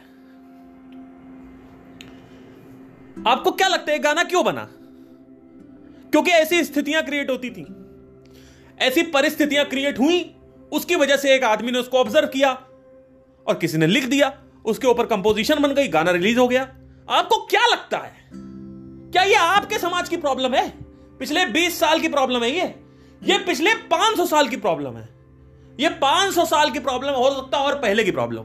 [3.26, 4.68] आपको क्या लगता है गाना क्यों बना?
[6.11, 7.66] क्योंकि ऐसी स्थितियाँ क्रिएट होती थी।
[8.78, 10.34] ऐसी परिस्थितियाँ क्रिएट हुई,
[10.72, 12.52] उसकी वजह से एक आदमी ने उसको ऑब्ज़र्व किया
[13.46, 16.62] और किसी ने लिख दिया, उसके ऊपर कंपोजिशन बन गई, गाना रिलीज़ हो गया।
[17.11, 18.30] आपको क्या लगता है?
[19.12, 20.72] क्या ये आपके समाज की प्रॉब्लम है?
[21.18, 22.74] पिछले 20 साल की प्रॉब्लम है ये।
[23.22, 25.08] ये पिछले 500 साल की प्रॉब्लम है।
[25.80, 28.42] ये 500 साल की प्रॉब्लम हो सकता है और पहले की प्रॉब्लम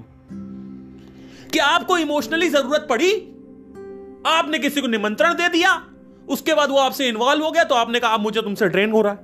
[1.53, 3.13] कि आपको इमोशनली ज़रूरत पड़ी?
[4.27, 5.87] आपने किसी को निमंत्रण दे दिया,
[6.29, 9.01] उसके बाद वो आपसे इन्वॉल्व हो गया तो आपने कहा आप मुझे तुमसे ड्रेन हो
[9.01, 9.19] रहा है।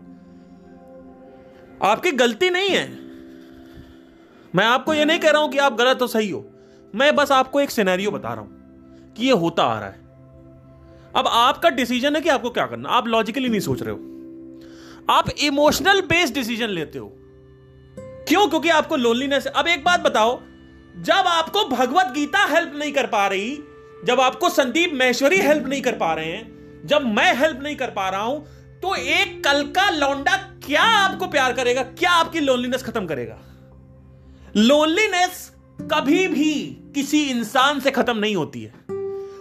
[1.84, 2.88] आपकी गलती नहीं है।
[4.56, 6.46] मैं आपको यह नहीं कह रहा हूँ कि आप गलत हो सही हो।
[6.96, 10.00] मैं बस आपको एक सिनेरियो बता रहा हूँ कि यह होता आ रहा है।
[11.16, 14.00] अब आपका डिसीज़न है कि आपको क्या करना। आप लॉजिकली नहीं सोच रहे हो।
[15.10, 17.08] आप इमोशनल बेस्ड डिसीज़न लेते हो।
[18.28, 18.48] क्यों?
[18.48, 20.42] क्योंकि आपको लोनलीनेस अब एक बात बताओ
[20.96, 23.58] जब आपको भगवत गीता हेल्प नहीं कर पा रही,
[24.06, 27.90] जब आपको संदीप महेश्वरी हेल्प नहीं कर पा रहे हैं, जब मैं हेल्प नहीं कर
[27.90, 28.46] पा रहा हूँ
[28.82, 31.84] तो एक कल का लौंडा क्या आपको प्यार करेगा?
[31.84, 33.40] क्या आपकी लोनलीनेस खत्म करेगा?
[34.58, 36.54] लोनलीनेस कभी भी
[36.96, 38.74] किसी इंसान से खत्म नहीं होती है।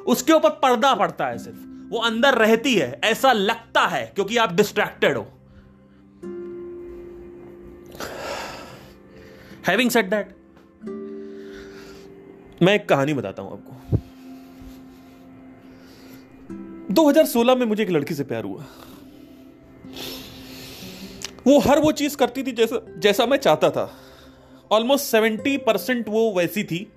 [0.05, 1.59] उसके ऊपर पर्दा पड़ता है सिर्फ़।
[1.91, 5.27] वो अंदर रहती है, ऐसा लगता है, क्योंकि आप डिस्ट्रैक्टेड हो।
[9.69, 10.38] हैविंग सेट दैट
[12.63, 13.99] मैं एक कहानी बताता हूँ आपको।
[16.95, 18.65] 2016 में मुझे एक लड़की से प्यार हुआ।
[21.47, 23.91] वो हर वो चीज़ करती थी जैसा जैसा मैं चाहता था।
[24.71, 26.93] ऑलमोस्ट सेवेंटी परसेंट वो वैसी थी।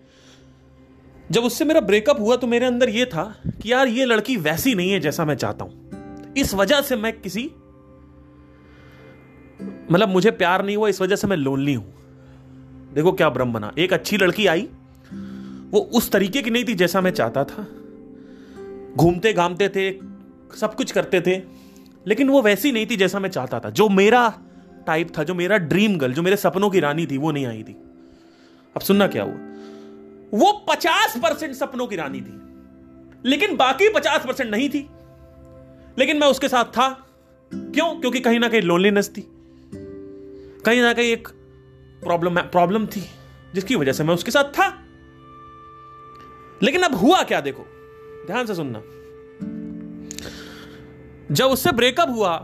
[1.32, 3.24] जब उससे मेरा ब्रेकअप हुआ तो मेरे अंदर ये था
[3.62, 7.19] कि यार, ये लड़की वैसी नहीं है जैसा मैं चाहता हूँ। इस वजह से मैं
[7.21, 7.52] किसी
[9.91, 11.93] मतलब मुझे प्यार नहीं हुआ, इस वजह से मैं लोनली हूँ।
[12.93, 14.67] देखो क्या ब्रह्म बना। एक अच्छी लड़की आई
[15.71, 17.67] वो उस तरीके की नहीं थी जैसा मैं चाहता था।
[18.97, 19.91] घूमते घामते थे,
[20.57, 21.41] सब कुछ करते थे,
[22.07, 24.39] लेकिन वो वैसी नहीं थी जैसा मैं चाहता था। जो मेरा
[24.88, 27.63] टाइप था, जो मेरा ड्रीम गर्ल जो मेरे सपनों की रानी थी, वो नहीं आई
[27.63, 27.73] थी।
[28.75, 29.36] अब सुनना क्या हुआ?
[30.34, 32.41] वो पचास परसेंट सपनों की रानी थी,
[33.29, 34.89] लेकिन बाकी पचास परसेंट नहीं थी।
[35.99, 37.07] लेकिन मैं उसके साथ था।
[37.53, 37.99] क्यों?
[37.99, 39.21] क्योंकि कहीं ना कहीं लोनलीनेस थी।
[40.65, 41.27] कहीं ना कहीं एक
[42.03, 43.03] प्रॉब्लम प्रॉब्लम थी,
[43.55, 44.81] जिसकी वजह से मैं उसके साथ था।
[46.63, 47.65] लेकिन अब हुआ क्या देखो?
[48.28, 48.82] ध्यान से सुनना।
[51.32, 52.38] जब उससे ब्रेकअप हुआ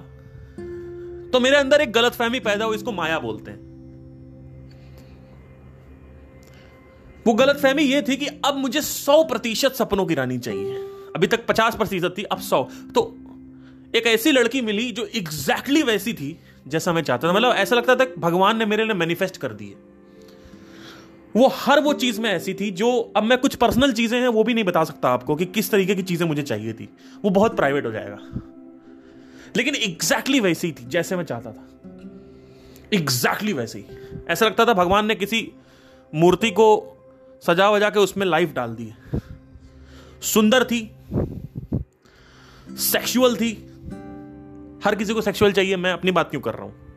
[1.33, 3.65] तो मेरे अंदर एक गलत फहमी पैदा हुई, इसको माया बोलते हैं।
[7.27, 10.75] वो गलत फहमी यह थी कि अब मुझे सौ प्रतिशत सपनों की रानी चाहिए।
[11.15, 12.63] अभी तक पचास प्रतिशत थी, अब सौ।
[12.95, 13.15] तो
[13.95, 17.75] एक ऐसी लड़की मिली जो एग्जैक्टली exactly वैसी थी, जैसा मैं चाहता था। मतलब ऐसा
[17.75, 19.75] लगता था भगवान ने मेरे लिए मैनिफेस्ट कर दिए
[21.35, 24.43] वो हर वो चीज़ में ऐसी थी जो अब मैं कुछ पर्सनल चीज़ें हैं वो
[24.43, 26.89] भी नहीं बता सकता आपको कि किस तरीके की चीज़ें मुझे चाहिए थी।
[27.23, 28.19] वो बहुत प्राइवेट हो जाएगा।
[29.57, 31.69] लेकिन एग्जैक्टली exactly वैसी थी, जैसे मैं चाहता था।
[32.93, 33.85] एग्जैक्टली exactly वैसे।
[34.29, 35.51] ऐसा लगता था भगवान ने किसी
[36.15, 36.93] मूर्ति को
[37.47, 38.93] सजा वजा के उसमें लाइफ डाल दी।
[40.21, 40.91] सुंदर थी।
[42.71, 43.53] सेक्सुअल थी।
[44.83, 46.87] हर किसी को सेक्सुअल चाहिए, मैं अपनी बात क्यों कर रहा हूँ?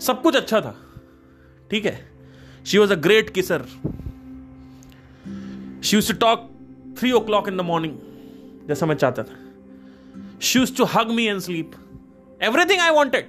[0.00, 0.76] सब कुछ अच्छा था।
[1.70, 2.11] ठीक है?
[2.66, 3.66] She was a great kisser
[5.84, 6.50] she use to talk
[6.98, 7.98] three o'clock in the morning
[8.68, 9.42] जैसा मैं चाहता था
[10.42, 11.74] She used to hug me and sleep.
[12.40, 13.26] Everything I wanted.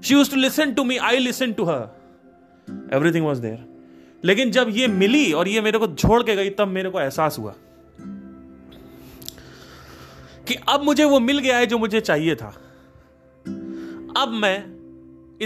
[0.00, 0.98] She used to listen to me.
[0.98, 1.90] I listened to her.
[2.90, 3.58] Everything was there.
[4.24, 7.38] लेकिन जब ये मिली और ये मेरे को छोड़ के गई, तब मेरे को एहसास
[7.38, 7.54] हुआ
[10.48, 12.54] कि अब मुझे वो मिल गया है जो मुझे चाहिए था
[14.22, 14.56] अब मैं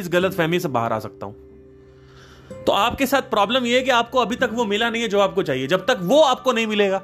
[0.00, 1.45] इस गलत फहमी से बाहर आ सकता हूँ
[2.66, 5.20] तो आपके साथ प्रॉब्लम यह है कि आपको अभी तक वो मिला नहीं है जो
[5.20, 6.98] आपको चाहिए। जब तक वो आपको नहीं मिलेगा,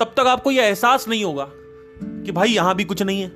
[0.00, 1.46] तब तक आपको यह एहसास नहीं होगा
[2.24, 3.28] कि भाई यहाँ भी कुछ नहीं है।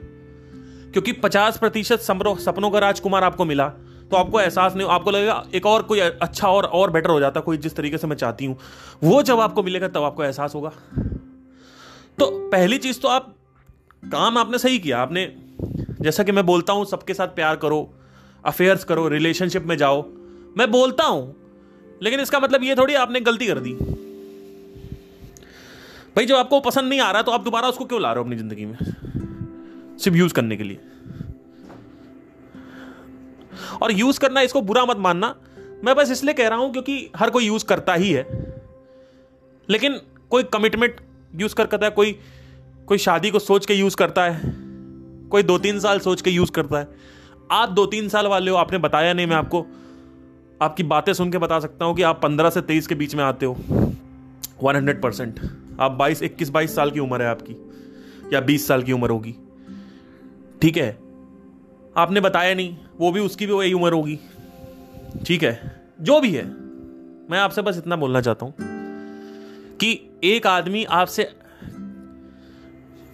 [0.93, 3.69] क्योंकि पचास प्रतिशत सपनों का राजकुमार आपको मिला
[4.11, 7.41] तो आपको एहसास नहीं आपको लगेगा, एक और कोई अच्छा और और बेटर हो जाता,
[7.41, 8.57] कोई जिस तरीके से मैं चाहती हूँ।
[9.05, 10.73] वो जब आपको मिलेगा, तब आपको एहसास होगा।
[12.19, 13.35] तो पहली चीज़ तो आप
[14.05, 15.27] काम आपने सही किया। आपने
[16.01, 17.89] जैसा कि मैं बोलता हूँ, सबके साथ प्यार करो
[18.45, 20.03] अफेयर्स करो रिलेशनशिप में जाओ।
[20.59, 21.35] मैं बोलता हूँ,
[22.03, 23.73] लेकिन इसका मतलब ये थोड़ी आपने गलती कर दी।
[26.17, 28.25] भाई, जब आपको पसंद नहीं आ रहा तो आप दोबारा उसको क्यों ला रहे हो
[28.25, 28.77] अपनी ज़िंदगी में?
[29.99, 30.81] सिर्फ़ यूज़ करने के लिए।
[33.83, 35.35] और यूज़ करना, इसको बुरा मत मानना।
[35.85, 38.27] मैं बस इसलिए कह रहा हूँ क्योंकि हर कोई यूज़ करता ही है।
[39.69, 41.01] लेकिन कोई कमिटमेंट
[41.37, 42.19] यूज़ कर करता है, कोई
[42.87, 44.41] कोई शादी को सोच के यूज़ करता है,
[45.31, 46.89] कोई दो तीन साल सोच के यूज़ करता है।
[47.51, 49.67] आप दो तीन साल वाले हो, आपने बताया नहीं मैं आपको।
[50.63, 53.25] आपकी बातें सुन के बता सकता हूँ कि आप पंद्रह से तेईस के बीच में
[53.25, 53.53] आते हो।
[54.63, 55.41] One hundred percent.
[55.81, 57.71] आप बाईस, इक्कीस, बाईस साल की उम्र है आपकी,
[58.33, 59.35] या बीस साल की उम्र होगी।
[60.63, 60.99] ठीक है?
[61.97, 64.19] आपने बताया नहीं, वो भी उसकी भी वही उम्र होगी।
[65.27, 65.83] ठीक है?
[66.01, 66.45] जो भी है,
[67.31, 68.55] मैं आपसे बस इतना बोलना चाहता हूँ
[69.77, 71.33] कि एक आदमी आपसे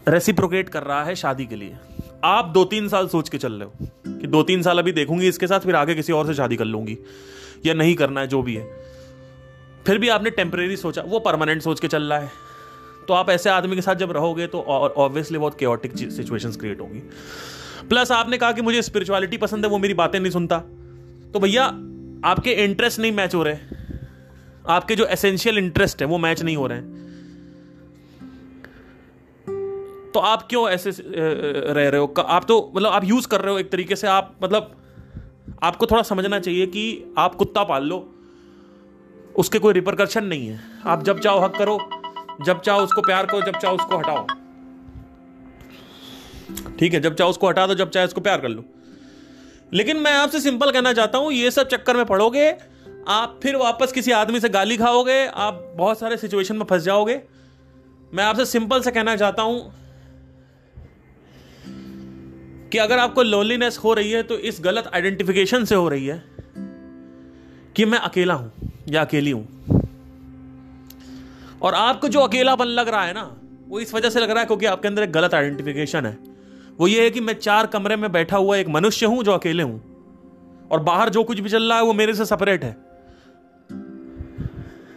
[0.09, 1.77] रेसिप्रोकेट कर रहा है शादी के लिए।
[2.25, 3.89] आप दो तीन साल सोच के चल रहे हो।
[4.21, 6.65] कि दो तीन साल अभी देखूँगी इसके साथ, फिर आगे किसी और से शादी कर
[6.65, 6.99] लूँगी।
[7.67, 8.71] या नहीं करना है, जो भी है।
[9.87, 12.31] फिर भी आपने टेम्परेरी सोचा, वो परमानेंट सोच के चल रहा है।
[13.09, 16.99] तो आप ऐसे आदमी के साथ जब रहोगे तो ऑब्वियसली बहुत केओटिक सिचुएशंस क्रिएट होगी।
[17.89, 20.59] प्लस आपने कहा कि मुझे स्पिरिचुअलिटी पसंद है, वो मेरी बातें नहीं सुनता।
[21.33, 21.65] तो भैया,
[22.25, 23.57] आपके इंटरेस्ट नहीं मैच हो रहे।
[24.69, 26.98] आपके जो एसेंशियल इंटरेस्ट है, वो मैच नहीं हो रहे हैं।
[30.19, 32.15] तो आप क्यों ऐसे रह रहे हो?
[32.19, 34.75] आप तो मतलब आप यूज़ कर रहे हो एक तरीके से, आप मतलब
[35.63, 37.99] आपको थोड़ा समझना चाहिए कि आप कुत्ता पाल लो।
[39.37, 41.79] उसके कोई रिपरकर्शन नहीं है। आप जब चाहो हक करो,
[42.45, 44.27] जब चाहो उसको प्यार करो, जब चाहो उसको हटाओ।
[46.79, 48.65] ठीक है, जब चाहो उसको हटा दो, जब चाहे उसको प्यार कर लो।
[49.73, 52.51] लेकिन मैं आपसे सिंपल कहना चाहता हूँ, ये सब चक्कर में पड़ोगे,
[53.09, 57.21] आप फिर वापस किसी आदमी से गाली खाओगे, आप बहुत सारे सिचुएशन में फंस जाओगे।
[58.15, 59.88] मैं आपसे सिंपल से कहना चाहता हूँ
[62.73, 66.23] कि अगर आपको लोनलीनेस हो रही है तो इस गलत आइडेंटिफिकेशन से हो रही है
[67.77, 68.53] कि मैं अकेला हूँ
[68.89, 69.47] या अकेली हूँ।
[71.63, 73.37] और आपको जो अकेलापन लग रहा है ना,
[73.69, 76.19] वो इस वजह से लग रहा है क्योंकि आपके अंदर एक गलत आइडेंटिफिकेशन है।
[76.79, 79.63] वो ये है कि मैं चार कमरे में बैठा हुआ एक मनुष्य हूँ जो अकेले
[79.63, 82.77] हूँ। और बाहर जो कुछ भी चल रहा है, वो मेरे से सेपरेट है।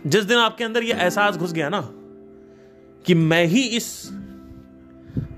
[0.08, 1.82] जिस दिन आपके अंदर ये एहसास घुस गया ना
[3.06, 4.10] कि मैं ही इस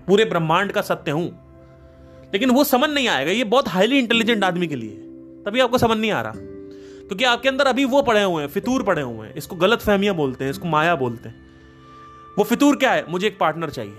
[0.08, 1.42] पूरे ब्रह्मांड का सत्य हूँ
[2.34, 4.96] लेकिन वो समझ नहीं आएगा ये बहुत हाईली इंटेलिजेंट आदमी के लिए
[5.46, 8.84] तभी आपको समझ नहीं आ रहा। क्योंकि आपके अंदर अभी वो पड़े हुए हैं फितूर
[8.84, 11.36] पड़े हुए हैं इसको गलत फहमियाँ बोलते हैं इसको माया बोलते हैं।
[12.38, 13.06] वो फितूर क्या है?
[13.10, 13.96] मुझे एक पार्टनर चाहिए।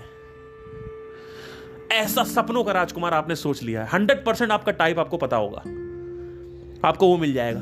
[1.91, 5.57] ऐसा सपनों का राजकुमार आपने सोच लिया है। हंड्रेड परसेंट आपका टाइप आपको पता होगा।
[6.87, 7.61] आपको वो मिल जाएगा।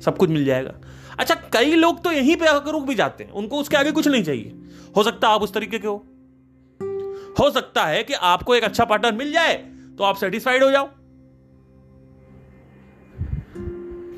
[0.00, 0.74] सब कुछ मिल जाएगा।
[1.18, 4.08] अच्छा कई लोग तो यहीं पे आकर रुक भी जाते हैं। उनको उसके आगे कुछ
[4.08, 4.54] नहीं चाहिए।
[4.96, 6.06] हो सकता आप उस तरीके के हो।
[7.38, 9.54] हो सकता है कि आपको एक अच्छा पार्टनर मिल जाए
[9.98, 10.86] तो आप सेटिस्फाइड हो जाओ।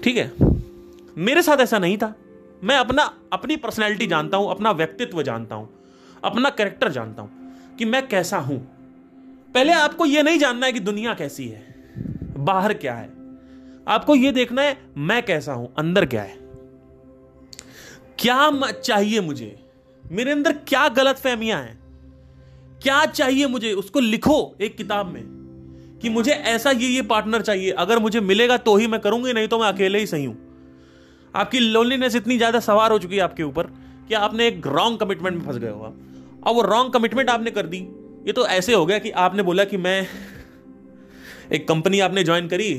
[0.02, 0.32] ठीक है?
[1.18, 2.14] मेरे साथ ऐसा नहीं था।
[2.64, 3.02] मैं अपना,
[3.32, 5.68] अपनी पर्सनैलिटी जानता हूँ, अपना व्यक्तित्व जानता हूँ,
[6.24, 8.58] अपना कैरेक्टर जानता हूँ कि मैं कैसा हूँ।
[9.54, 11.62] पहले आपको यह नहीं जानना है कि दुनिया कैसी है,
[12.36, 13.08] बाहर क्या है।
[13.88, 16.36] आपको यह देखना है, मैं कैसा हूँ, अंदर क्या है।
[18.18, 19.56] क्या चाहिए मुझे?
[20.04, 21.79] मेरे अंदर क्या गलत फहमियाँ हैं?
[22.82, 23.72] क्या चाहिए मुझे?
[23.72, 25.22] उसको लिखो एक किताब में
[26.02, 29.48] कि मुझे ऐसा ये ये पार्टनर चाहिए। अगर मुझे मिलेगा तो ही मैं करूँगी, नहीं
[29.48, 30.36] तो मैं अकेले ही सही हूँ।
[31.34, 33.66] आपकी लोनलीनेस इतनी ज़्यादा सवार हो चुकी है आपके ऊपर
[34.08, 35.94] कि आपने एक रॉन्ग कमिटमेंट में फंस गए हो
[36.42, 37.78] और वो रॉन्ग कमिटमेंट आपने कर दी।
[38.26, 40.06] ये तो ऐसे हो गया कि आपने बोला कि मैं
[41.52, 42.70] एक कंपनी आपने ज्वाइन करी,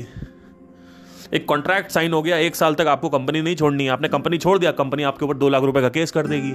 [1.34, 4.38] एक कॉन्ट्रैक्ट साइन हो गया, एक साल तक आपको कंपनी नहीं छोड़नी है। आपने कंपनी
[4.38, 6.52] छोड़ दिया कंपनी आपके ऊपर दो लाख रुपए का केस कर देगी।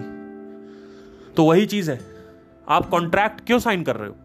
[1.33, 1.99] तो वही चीज़ है।
[2.69, 4.15] आप कॉन्ट्रैक्ट क्यों साइन कर रहे हो?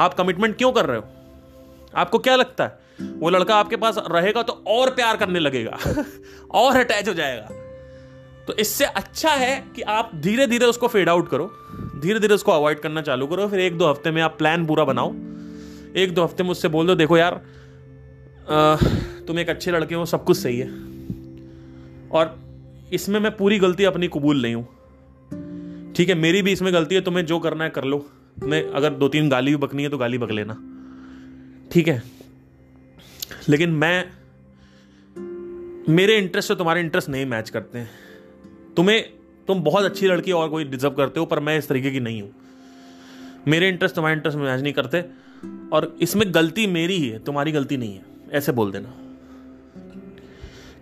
[0.00, 1.04] आप कमिटमेंट क्यों कर रहे हो?
[1.94, 2.78] आपको क्या लगता है?
[3.18, 5.78] वो लड़का आपके पास रहेगा तो और प्यार करने लगेगा
[6.50, 7.48] और अटैच हो जाएगा।
[8.46, 11.50] तो इससे अच्छा है कि आप धीरे धीरे उसको फेड आउट करो
[12.00, 14.84] धीरे धीरे उसको अवॉइड करना चालू करो फिर एक दो हफ़्ते में आप प्लान पूरा
[14.84, 15.12] बनाओ।
[15.96, 17.34] एक दो हफ़्ते में उससे बोल दो देखो यार
[18.50, 18.76] आ,
[19.26, 20.68] तुम एक अच्छे लड़के हो सब कुछ सही है।
[22.10, 22.38] और
[22.92, 24.68] इसमें मैं पूरी गलती अपनी कबूल नहीं हूँ।
[25.96, 27.98] ठीक है, मेरी भी इसमें गलती है तुम्हें जो करना है कर लो।
[28.40, 30.54] तुम्हें अगर दो तीन गाली भी बकनी है तो गाली बक लेना।
[31.72, 32.02] ठीक है?
[33.48, 34.10] लेकिन मैं,
[35.92, 37.90] मेरे इंटरेस्ट से तुम्हारे इंटरेस्ट नहीं मैच करते हैं।
[38.76, 39.10] तुम्हें,
[39.46, 42.22] तुम बहुत अच्छी लड़की और कोई डिजर्व करते हो, पर मैं इस तरीके की नहीं
[42.22, 42.32] हूँ।
[43.48, 45.04] मेरे इंटरेस्ट तुम्हारे इंटरेस्ट मैच नहीं करते,
[45.72, 48.94] और इसमें गलती मेरी ही है, तुम्हारी गलती नहीं है, ऐसे बोल देना।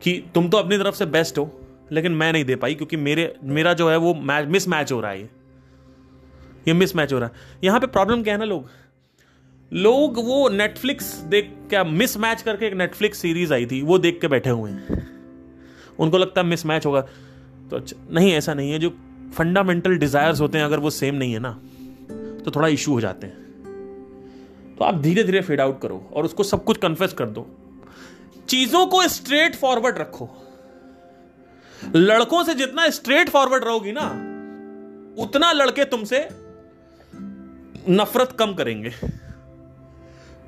[0.02, 3.36] कि तुम तो अपनी तरफ़ से बेस्ट हो लेकिन मैं नहीं दे पाई क्योंकि मेरे,
[3.44, 7.34] मेरा जो है वो मैच मिस मैच हो रहा है ये। मिसमैच हो रहा है।
[7.64, 8.68] यहाँ पे प्रॉब्लम क्या है ना लोग?
[9.72, 14.20] लोग वो नेटफ्लिक्स देख, क्या मिस मैच करके एक नेटफ्लिक्स सीरीज़ आई थी, वो देख
[14.20, 15.08] के बैठे हुए हैं।
[15.98, 17.00] उनको लगता है मिस मैच होगा।
[17.70, 18.90] तो अच्छा नहीं, ऐसा नहीं है। जो
[19.34, 21.60] फंडामेंटल डिजायर्स होते हैं, अगर वो सेम नहीं है ना
[22.44, 23.44] तो थोड़ा इशू हो जाते हैं।
[24.78, 27.46] तो आप धीरे धीरे फेड आउट करो और उसको सब कुछ कन्फेस कर दो।
[28.48, 30.43] चीज़ों को स्ट्रेट फॉरवर्ड रखो।
[31.94, 34.04] लड़कों से जितना स्ट्रेट फॉरवर्ड रहोगी ना,
[35.22, 36.28] उतना लड़के तुमसे
[37.88, 38.90] नफरत कम करेंगे।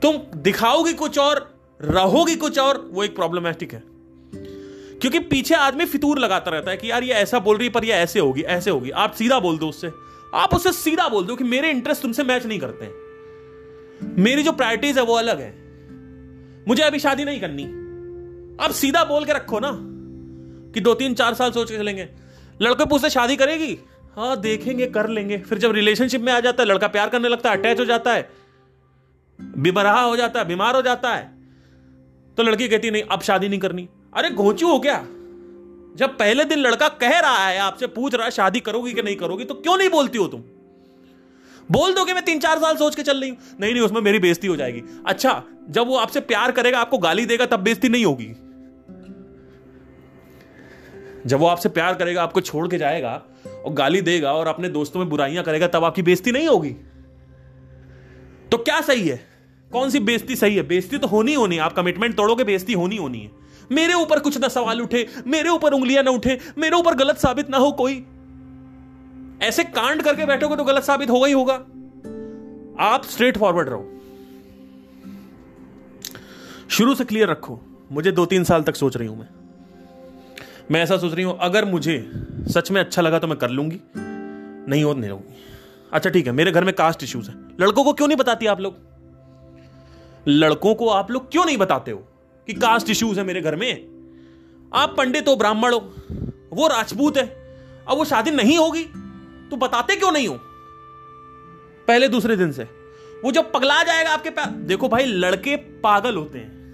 [0.02, 3.82] तुम दिखाओगी कुछ और, रहोगी कुछ और, वो एक प्रॉब्लमेटिक है।
[5.00, 7.92] क्योंकि पीछे आदमी फितूर लगाता रहता है कि यार ये ऐसा बोल रही पर ये
[7.92, 9.90] ऐसे होगी ऐसे होगी। आप सीधा बोल दो उससे।
[10.34, 13.06] आप उससे सीधा बोल दो कि मेरे इंटरेस्ट तुमसे मैच नहीं करते।
[14.22, 15.66] मेरी जो प्रायोरिटीज है वो अलग है।
[16.68, 17.64] मुझे अभी शादी नहीं करनी।
[18.64, 19.95] आप सीधा बोल के रखो ना।
[20.76, 22.08] कि दो तीन चार साल सोच के चलेंगे।
[22.62, 23.78] लड़के पूछते शादी करेगी?
[24.16, 27.50] हाँ देखेंगे, कर लेंगे। फिर जब रिलेशनशिप में आ जाता है, लड़का प्यार करने लगता
[27.50, 28.28] है अटैच हो जाता है,
[29.38, 31.24] बिमराहा हो जाता है, बीमार हो जाता है
[32.38, 34.98] तो लड़की कहती नहीं, अब शादी नहीं करनी। अरे, घोचू हो क्या?
[35.96, 39.16] जब पहले दिन लड़का कह रहा है, आपसे पूछ रहा है, शादी करोगी कि नहीं
[39.16, 40.40] करोगी तो क्यों नहीं बोलती हो तुम?
[41.70, 44.00] बोल दो कि मैं तीन चार साल सोच के चल रही हूँ। नहीं नहीं, उसमें
[44.00, 47.88] मेरी बेइज्जती हो जाएगी। अच्छा जब वो आपसे प्यार करेगा, आपको गाली देगा, तब बेइज्जती
[47.88, 48.34] नहीं होगी।
[51.26, 53.22] जब वो आपसे प्यार करेगा, आपको छोड़ के जाएगा
[53.64, 56.70] और गाली देगा और अपने दोस्तों में बुराइयाँ करेगा, तब आपकी बेइज्जती नहीं होगी।
[58.52, 59.20] तो क्या सही है?
[59.72, 60.62] कौन सी बेइज्जती सही है?
[60.62, 63.30] बेइज्जती तो होनी होनी आप कमिटमेंट तोड़ोगे, बेइज्जती होनी होनी है।
[63.72, 67.50] मेरे ऊपर कुछ ना सवाल उठे, मेरे ऊपर उंगलियाँ ना उठे, मेरे ऊपर गलत साबित
[67.50, 68.06] ना हो कोई।
[69.42, 71.54] ऐसे कांड करके बैठोगे तो गलत साबित होगा ही होगा।
[72.80, 73.92] आप स्ट्रेट फॉरवर्ड रहो।
[76.68, 77.60] शुरू से क्लियर रखो।
[77.92, 79.45] मुझे दो तीन साल तक सोच रही हूँ मैं।
[80.70, 81.98] मैं ऐसा सोच रही हूँ, अगर मुझे
[82.50, 83.80] सच में अच्छा लगा तो मैं कर लूँगी,
[84.68, 85.34] नहीं हो नहीं रहूँगी।
[85.92, 88.60] अच्छा ठीक है, मेरे घर में कास्ट इश्यूज़ है। लड़कों को क्यों नहीं बताती आप
[88.60, 88.76] लोग?
[90.26, 91.98] लड़कों को आप लोग क्यों नहीं बताते हो
[92.48, 93.72] कि कास्ट इश्यूज़ है मेरे घर में?
[94.72, 95.78] आप पंडित हो, ब्राह्मण हो,
[96.52, 97.26] वो राजपूत है,
[97.88, 98.84] अब वो शादी नहीं होगी
[99.50, 100.38] तो बताते क्यों नहीं हो?
[101.88, 102.62] पहले दूसरे दिन से।
[103.24, 106.65] वो जब पगला जाएगा आपके पास देखो भाई, लड़के पागल होते हैं।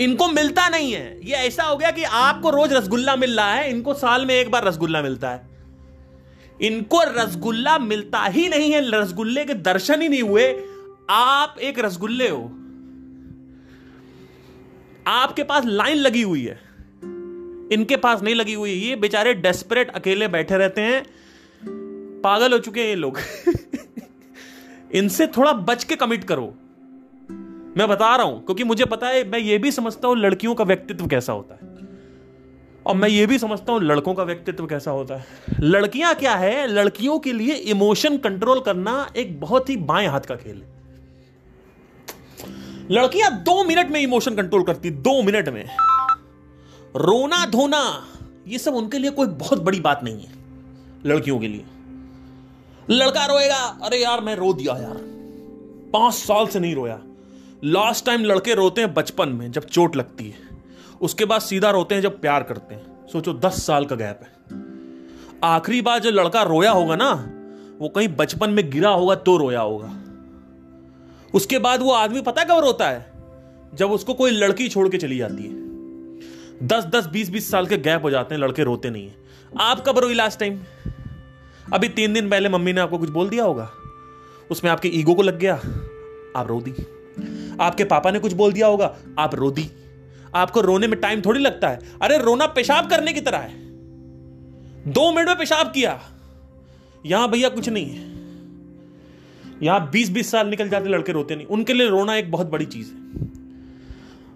[0.00, 3.70] इनको मिलता नहीं है। ये ऐसा हो गया कि आपको रोज रसगुल्ला मिल रहा है,
[3.70, 5.48] इनको साल में एक बार रसगुल्ला मिलता है।
[6.62, 10.64] इनको रसगुल्ला मिलता ही नहीं है, रसगुल्ले के दर्शन ही नहीं हुए।
[11.10, 12.44] आप एक रसगुल्ले हो।
[15.06, 16.60] आपके पास लाइन लगी हुई है।
[17.72, 21.06] इनके पास नहीं लगी हुई ये बेचारे डेस्परेट अकेले बैठे रहते हैं।
[22.20, 23.18] पागल हो चुके हैं ये लोग।
[24.94, 26.54] इनसे थोड़ा बच के कमिट करो।
[27.76, 30.64] मैं बता रहा हूँ, क्योंकि मुझे पता है, मैं ये भी समझता हूँ लड़कियों का
[30.64, 31.74] व्यक्तित्व कैसा होता है।
[32.86, 35.24] और मैं ये भी समझता हूँ लड़कों का व्यक्तित्व कैसा होता है।
[35.60, 36.66] लड़कियाँ क्या है?
[36.66, 40.74] लड़कियों के लिए इमोशन कंट्रोल करना एक बहुत ही बाएँ हाथ का खेल है।
[42.90, 45.64] लड़कियाँ दो मिनट में इमोशन कंट्रोल करती, दो मिनट में।
[46.96, 47.82] रोना धोना,
[48.48, 50.32] ये सब उनके लिए कोई बहुत बड़ी बात नहीं है,
[51.06, 51.64] लड़कियों के लिए।
[52.90, 55.00] लड़का रोएगा, अरे यार, मैं रो दिया यार।
[55.92, 56.98] पाँच साल से नहीं रोया।
[57.64, 60.34] लास्ट टाइम लड़के रोते हैं बचपन में, जब चोट लगती है।
[61.00, 64.36] उसके बाद सीधा रोते हैं जब प्यार करते हैं। सोचो, दस साल का गैप है।
[65.44, 67.32] आखिरी बार जो लड़का रोया होगा ना,
[67.78, 70.02] वो कहीं बचपन में गिरा होगा तो रोया होगा।
[71.34, 73.12] उसके बाद वो आदमी, पता है कब रोता है?
[73.74, 75.66] जब उसको कोई लड़की छोड़ के चली जाती है।
[76.68, 79.14] दस दस, बीस बीस साल के गैप हो जाते हैं, लड़के रोते नहीं है।
[79.60, 80.60] आप कब रोई लास्ट टाइम
[81.72, 83.70] अभी तीन दिन पहले मम्मी ने आपको कुछ बोल दिया होगा?
[84.50, 85.54] उसमें आपके ईगो को लग गया?
[86.36, 86.74] आप रो दी।
[87.60, 89.70] आपके पापा ने कुछ बोल दिया होगा। आप रो दी
[90.34, 93.54] आपको रोने में टाइम थोड़ी लगता है। अरे, रोना पेशाब करने की तरह है।
[94.92, 96.02] दो मिनट में पेशाब किया।
[97.06, 98.16] यहाँ भैया कुछ नहीं है।
[99.62, 102.66] यहाँ बीस बीस साल निकल जाते लड़के रोते नहीं। उनके लिए रोना एक बहुत बड़ी
[102.66, 103.00] चीज़ है।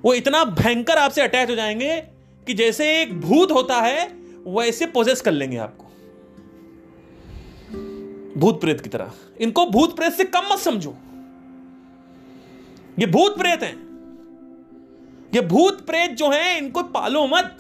[0.03, 2.01] वो इतना भयंकर आपसे अटैच हो जाएँगे
[2.47, 4.14] कि जैसे एक भूत होता है
[4.47, 5.84] वैसे पोजेस कर लेंगे आपको।
[8.40, 10.97] भूत प्रेत की तरह। इनको भूत प्रेत से कम मत समझो।
[13.01, 13.90] ये भूत प्रेत हैं।
[15.34, 17.57] ये भूत प्रेत जो हैं, इनको पालो मत।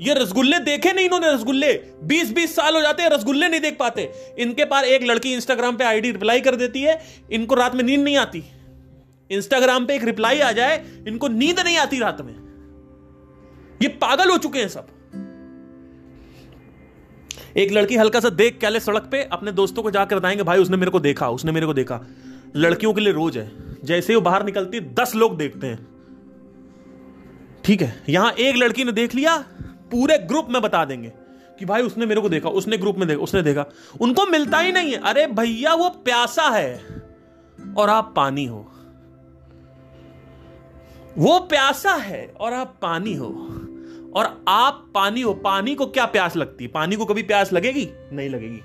[0.00, 4.12] ये रसगुल्ले देखे नहीं इन्होंने रसगुल्ले। 20-20 साल हो जाते हैं, रसगुल्ले नहीं देख पाते।
[4.38, 7.02] इनके पास एक लड़की इंस्टाग्राम पे आईडी रिप्लाई कर देती है,
[7.32, 8.44] इनको रात में नींद नहीं आती।
[9.30, 12.34] इंस्टाग्राम पे एक रिप्लाई आ जाए, इनको नींद नहीं आती रात में।
[13.82, 14.86] ये पागल हो चुके हैं सब।
[17.56, 20.76] एक लड़की हल्का सा देख कैले सड़क पे, अपने दोस्तों को जाकर बताएँगे, भाई, उसने
[20.76, 22.00] मेरे को देखा, उसने मेरे को देखा।
[22.56, 25.90] लड़कियों के लिए रोज है। जैसे वो बाहर निकलती, दस लोग देखते हैं।
[27.64, 31.12] ठीक है, यहाँ एक लड़की ने देख लिया, पूरे ग्रुप में बता देंगे
[31.58, 33.66] कि भाई उसने मेरे को देखा, उसने ग्रुप में देखा, उसने देखा।
[34.00, 37.02] उनको मिलता ही नहीं है। अरे भैया, वो प्यासा है
[37.76, 38.72] और आप पानी हो।
[41.18, 43.26] वो प्यासा है और आप पानी हो।
[44.16, 46.64] और आप पानी हो। पानी को क्या प्यास लगती?
[46.64, 47.90] है पानी को कभी प्यास लगेगी?
[48.12, 48.60] नहीं लगेगी।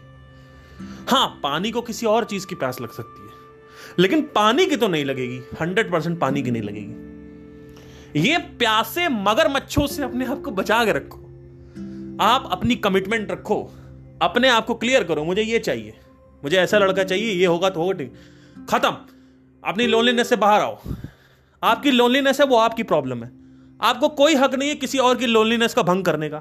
[1.10, 3.25] हाँ, पानी को किसी और चीज़ की प्यास लग सकती है।
[4.00, 9.48] लेकिन पानी की तो नहीं लगेगी हंड्रेड परसेंट पानी की नहीं लगेगी। ये प्यासे मगर
[9.48, 11.20] मच्छों से अपने आप को बचा के रखो।
[12.22, 13.62] आप अपनी कमिटमेंट रखो,
[14.22, 15.94] अपने आप को क्लियर करो, मुझे ये चाहिए,
[16.44, 18.14] मुझे ऐसा लड़का चाहिए, ये होगा तो होगा, ठीक।
[18.70, 18.98] खत्म।
[19.64, 20.78] अपनी लोनलीनेस से बाहर आओ।
[21.64, 23.32] आपकी लोनलीनेस है, वो आपकी प्रॉब्लम है।
[23.82, 26.38] आपको कोई हक नहीं है किसी और की लोनलीनेस का भंग करने का।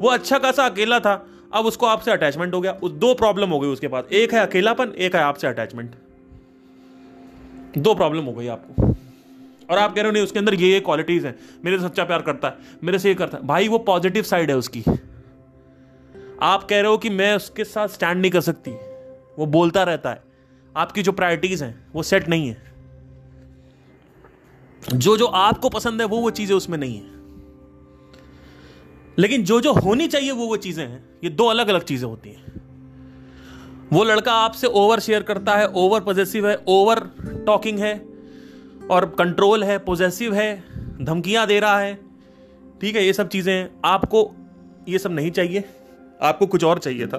[0.00, 1.14] वो अच्छा खासा अकेला था,
[1.54, 4.92] अब उसको आपसे अटैचमेंट हो गया। दो प्रॉब्लम हो गई उसके पास। एक है अकेलापन,
[4.98, 5.94] एक है आपसे अटैचमेंट
[7.78, 8.94] दो प्रॉब्लम हो गई आपको।
[9.70, 12.04] और आप कह रहे हो, नहीं, उसके अंदर ये ये क्वालिटीज हैं। मेरे से सच्चा
[12.04, 14.82] प्यार करता है, मेरे से ये करता है। भाई, वो पॉजिटिव साइड है उसकी।
[16.42, 18.70] आप कह रहे हो कि मैं उसके साथ स्टैंड नहीं कर सकती।
[19.38, 20.22] वो बोलता रहता है।
[20.76, 22.72] आपकी जो प्रायोरिटीज हैं, वो सेट नहीं है।
[24.94, 27.18] जो जो आपको पसंद है, वो वो चीज़ें उसमें नहीं है।
[29.18, 32.30] लेकिन जो जो होनी चाहिए, वो वो चीज़ें हैं। ये दो अलग अलग चीज़ें होती
[32.30, 32.57] हैं।
[33.92, 36.98] वो लड़का आपसे ओवर शेयर करता है ओवर पॉजिटिव है ओवर
[37.46, 37.94] टॉकिंग है,
[38.90, 40.64] और कंट्रोल है पोजेसिव है,
[41.00, 41.94] धमकियाँ दे रहा है।
[42.80, 44.30] ठीक है, ये सब चीज़ें आपको,
[44.88, 45.64] ये सब नहीं चाहिए।
[46.22, 47.18] आपको कुछ और चाहिए था।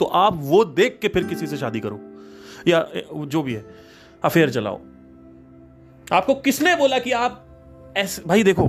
[0.00, 2.00] तो आप वो देख के फिर किसी से शादी करो।
[2.68, 2.86] या,
[3.16, 3.64] जो भी है,
[4.22, 4.80] अफेयर चलाओ
[6.06, 8.66] आपको किसने बोला कि आप ऐसे, भाई देखो,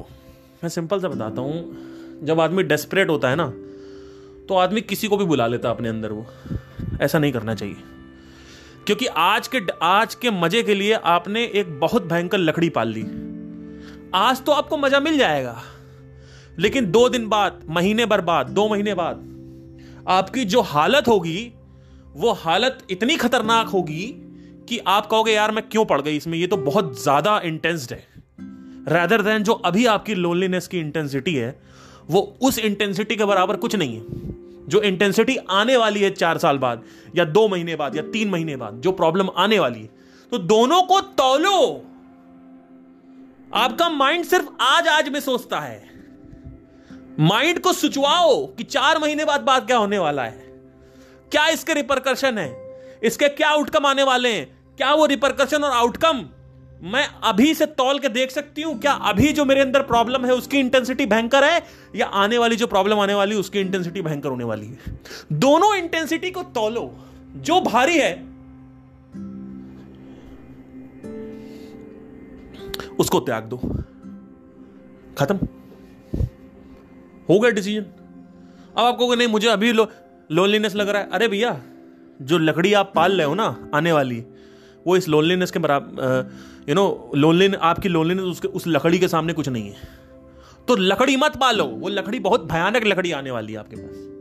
[0.64, 3.52] मैं सिंपल सा बताता हूँ। जब आदमी डेस्परेट होता है ना
[4.50, 6.26] तो आदमी किसी को भी बुला लेता अपने अंदर वो।
[7.02, 7.76] ऐसा नहीं करना चाहिए।
[8.86, 13.06] क्योंकि आज के आज के मज़े के लिए आपने एक बहुत भयंकर लकड़ी पाल ली।
[14.16, 15.64] आज तो आपको मज़ा मिल जाएगा।
[16.60, 19.30] लेकिन दो दिन बाद, महीने भर बाद, दो महीने बाद,
[20.08, 21.54] आपकी जो हालत होगी,
[22.14, 24.14] वो हालत इतनी खतरनाक होगी
[24.70, 26.38] कि आप कहोगे, यार, मैं क्यों पड़ गई इसमें?
[26.38, 28.08] ये तो बहुत ज़्यादा इंटेंस्ड है।
[28.88, 31.60] रैदर देन जो अभी आपकी लोनलीनेस की इंटेंसिटी है,
[32.10, 34.04] वो उस इंटेंसिटी के बराबर कुछ नहीं है।
[34.68, 36.84] जो इंटेंसिटी आने वाली है चार साल बाद,
[37.16, 39.90] या दो महीने बाद, या तीन महीने बाद, जो प्रॉब्लम आने वाली है।
[40.32, 41.86] तो दोनों को तोलो।
[43.54, 45.90] आपका माइंड सिर्फ़ आज आज में सोचता है।
[47.20, 50.44] माइंड को सुचवाओ कि चार महीने बाद बात क्या होने वाला है।
[51.32, 52.80] क्या इसके रिपरकर्शन है?
[53.04, 54.76] इसके क्या आउटकम आने वाले हैं?
[54.78, 56.30] क्या वो रिपरकर्शन और आउटकम
[56.84, 60.34] मैं अभी से तौल के देख सकती हूँ। क्या अभी जो मेरे अंदर प्रॉब्लम है
[60.34, 61.62] उसकी इंटेंसिटी भयंकर है
[61.96, 64.78] या आने वाली जो प्रॉब्लम आने वाली उसकी इंटेंसिटी भयंकर होने वाली है?
[65.34, 66.92] दोनों इंटेंसिटी को तौलो।
[67.36, 68.14] जो भारी है
[73.00, 73.58] उसको त्याग दो।
[75.18, 75.36] खत्म।
[77.30, 77.84] हो गया डिसीज़न
[78.78, 79.88] अब आपको नहीं मुझे अभी लो,
[80.32, 81.60] लोनलीनेस लग रहा है। अरे भैया
[82.22, 84.24] जो लकड़ी आप पाल रहे हो ना आने वाली
[84.88, 86.32] वो इस लोनलीनेस के बराबर
[86.70, 89.76] यू नो लोनली आपकी लोनलीनेस उसके, उस लकड़ी के सामने कुछ नहीं है।
[90.68, 94.14] तो लकड़ी मत पालो। वो लकड़ी बहुत भयानक लकड़ी आने वाली है आपके पास।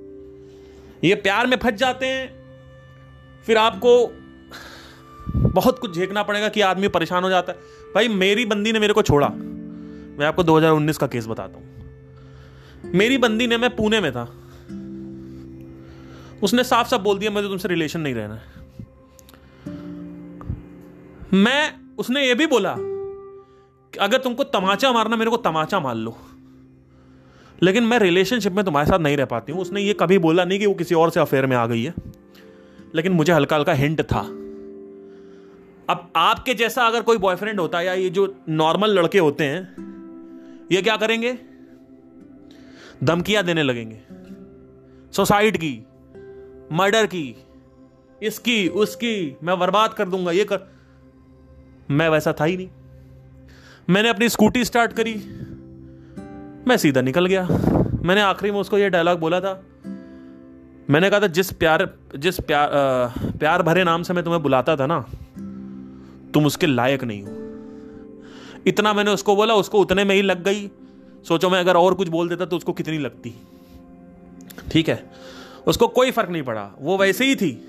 [1.05, 2.43] ये प्यार में फंस जाते हैं,
[3.47, 4.13] फिर आपको
[5.37, 7.59] बहुत कुछ झेकना पड़ेगा कि आदमी परेशान हो जाता है।
[7.95, 11.73] भाई, मेरी बंदी ने मेरे को छोड़ा। मैं आपको 2019 का केस बताता हूँ।
[12.95, 14.23] मेरी बंदी ने, मैं पुणे में था।
[16.43, 18.62] उसने साफ़ साफ़ बोल दिया, मुझे तुमसे रिलेशन नहीं रहना है।
[21.35, 26.17] मैं, उसने ये भी बोला कि अगर तुमको तमाचा मारना, मेरे को तमाचा मार लो।
[27.63, 30.59] लेकिन मैं रिलेशनशिप में तुम्हारे साथ नहीं रह पाती हूँ। उसने ये कभी बोला नहीं
[30.59, 31.95] कि वो किसी और से अफेयर में आ गई है।
[32.95, 34.21] लेकिन मुझे हल्का हल्का हिंट था।
[35.91, 39.77] अब आपके जैसा अगर कोई बॉयफ्रेंड होता है या ये जो नॉर्मल लड़के होते हैं,
[40.73, 41.39] ये क्या करेंगे?
[43.05, 44.01] धमकियाँ देने लगेंगे।
[45.13, 45.87] सोसाइट की
[46.73, 47.37] मर्डर की,
[48.23, 50.72] इसकी, उसकी, मैं बर्बाद कर दूँगा, ये कर।
[51.91, 52.69] मैं वैसा था ही नहीं।
[53.91, 55.15] मैंने अपनी स्कूटी स्टार्ट करी।
[56.69, 57.49] मैं सीधा निकल गया।
[58.03, 59.63] मैंने आखिरी में उसको ये डायलॉग बोला था।
[60.91, 64.77] मैंने कहा था जिस प्यार जिस प्यार आ, प्यार भरे नाम से मैं तुम्हें बुलाता
[64.77, 65.01] था ना
[66.35, 70.71] तुम उसके लायक नहीं हो। इतना मैंने उसको बोला उसको उतने में ही लग गई।
[71.29, 73.35] सोचो मैं अगर और कुछ बोल देता तो उसको कितनी लगती।
[74.73, 75.11] ठीक है
[75.67, 77.69] उसको कोई फ़र्क नहीं पड़ा। वो वैसे ही थी।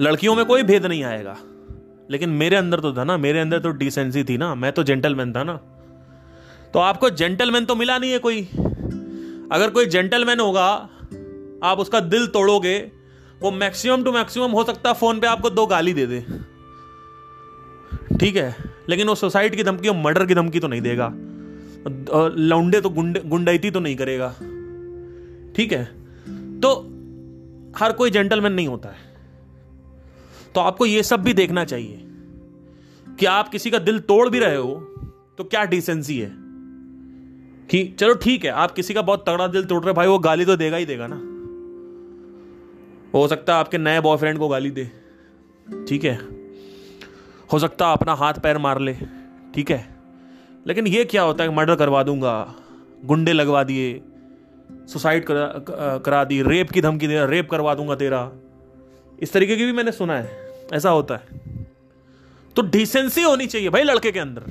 [0.00, 1.36] लड़कियों में कोई भेद नहीं आएगा।
[2.10, 5.32] लेकिन मेरे अंदर तो था ना, मेरे अंदर तो डिसेंसी थी ना, मैं तो जेंटलमैन
[5.32, 5.54] था ना।
[6.74, 8.42] तो आपको जेंटलमैन तो मिला नहीं है कोई।
[9.52, 10.66] अगर कोई जेंटलमैन होगा,
[11.62, 12.78] आप उसका दिल तोड़ोगे,
[13.40, 16.20] वो मैक्सिमम टू मैक्सिमम हो सकता है फ़ोन पे आपको दो गाली दे दे।
[18.18, 18.54] ठीक है,
[18.88, 21.12] लेकिन वो सोसाइटी की धमकी और मर्डर की धमकी तो नहीं देगा।
[22.38, 24.28] लौंडे तो गुंडे गुंडैती तो नहीं करेगा।
[25.56, 25.84] ठीक है
[26.60, 26.70] तो
[27.78, 29.05] हर कोई जेंटलमैन नहीं होता है।
[30.56, 32.02] तो आपको यह सब भी देखना चाहिए।
[33.20, 34.74] कि आप किसी का दिल तोड़ भी रहे हो
[35.38, 36.30] तो क्या डिसेंसी है?
[37.70, 40.44] कि चलो ठीक है आप किसी का बहुत तगड़ा दिल तोड़ रहे भाई वो गाली
[40.44, 41.16] तो देगा ही देगा ना।
[43.14, 44.90] हो सकता है आपके नए बॉयफ्रेंड को गाली दे
[45.88, 46.14] ठीक है।
[47.52, 48.96] हो सकता है अपना हाथ पैर मार ले
[49.54, 49.96] ठीक है।
[50.66, 52.54] लेकिन ये क्या होता है मर्डर करवा दूँगा
[53.04, 54.00] गुंडे लगवा दिए
[54.92, 58.32] सुसाइड करा, करा दी रेप की धमकी दे रेप करवा दूँगा तेरा।
[59.22, 61.44] इस तरीके की भी मैंने सुना है। ऐसा होता है।
[62.56, 64.42] तो डिसेंसी होनी चाहिए भाई लड़के के अंदर।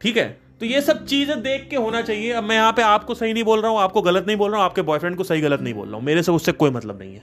[0.00, 0.24] ठीक है?
[0.60, 3.44] तो ये सब चीज़ें देख के होना चाहिए। अब मैं यहाँ पे आपको सही नहीं
[3.44, 5.74] बोल रहा हूँ, आपको गलत नहीं बोल रहा हूँ, आपके बॉयफ्रेंड को सही गलत नहीं
[5.74, 7.22] बोल रहा हूँ। मेरे से उससे कोई मतलब नहीं है।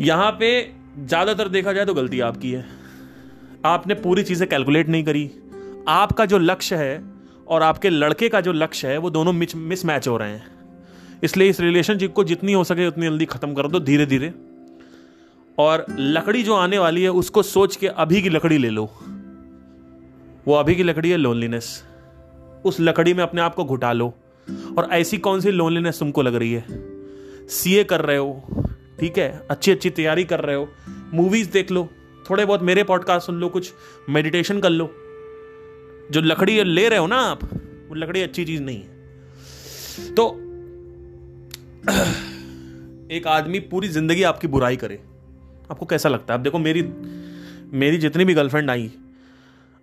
[0.00, 0.50] यहाँ पे
[0.98, 2.64] ज़्यादातर देखा जाए तो गलती आपकी है।
[3.64, 5.30] आपने पूरी चीज़ें कैलकुलेट नहीं करी।
[5.88, 7.02] आपका जो लक्ष्य है
[7.48, 11.48] और आपके लड़के का जो लक्ष्य है, वो दोनों मिस मिसमैच हो रहे हैं। इसलिए
[11.50, 14.32] इस रिलेशनशिप को जितनी हो सके उतनी जल्दी खत्म कर दो धीरे धीरे
[15.58, 18.84] और लकड़ी जो आने वाली है, उसको सोच के अभी की लकड़ी ले लो।
[20.46, 21.84] वो अभी की लकड़ी है लोनलीनेस
[22.64, 24.14] उस लकड़ी में अपने आप को घुटा लो।
[24.78, 26.64] और ऐसी कौन सी लोनलीनेस तुमको लग रही है?
[27.48, 28.44] सीए कर रहे हो,
[29.00, 29.46] ठीक है?
[29.50, 30.68] अच्छी अच्छी तैयारी कर रहे हो।
[31.14, 31.88] मूवीज़ देख लो।
[32.30, 33.72] थोड़े बहुत मेरे पॉडकास्ट सुन लो कुछ।
[34.08, 34.94] मेडिटेशन कर लो।
[36.10, 37.44] जो लकड़ी ले रहे हो ना आप,
[37.88, 39.00] वो लकड़ी अच्छी चीज़ नहीं है।
[40.14, 40.28] तो
[43.10, 45.02] एक आदमी पूरी ज़िंदगी आपकी बुराई करे।
[45.70, 46.38] आपको कैसा लगता है?
[46.38, 46.82] अब देखो, मेरी
[47.76, 48.92] मेरी जितनी भी गर्लफ्रेंड आई,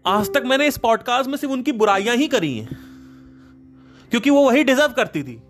[0.06, 2.78] आज तक मैंने इस पॉडकास्ट में सिर्फ़ उनकी बुराइयाँ ही करी हैं।
[4.12, 5.42] क्योंकि वो वही डिजर्व करती थी।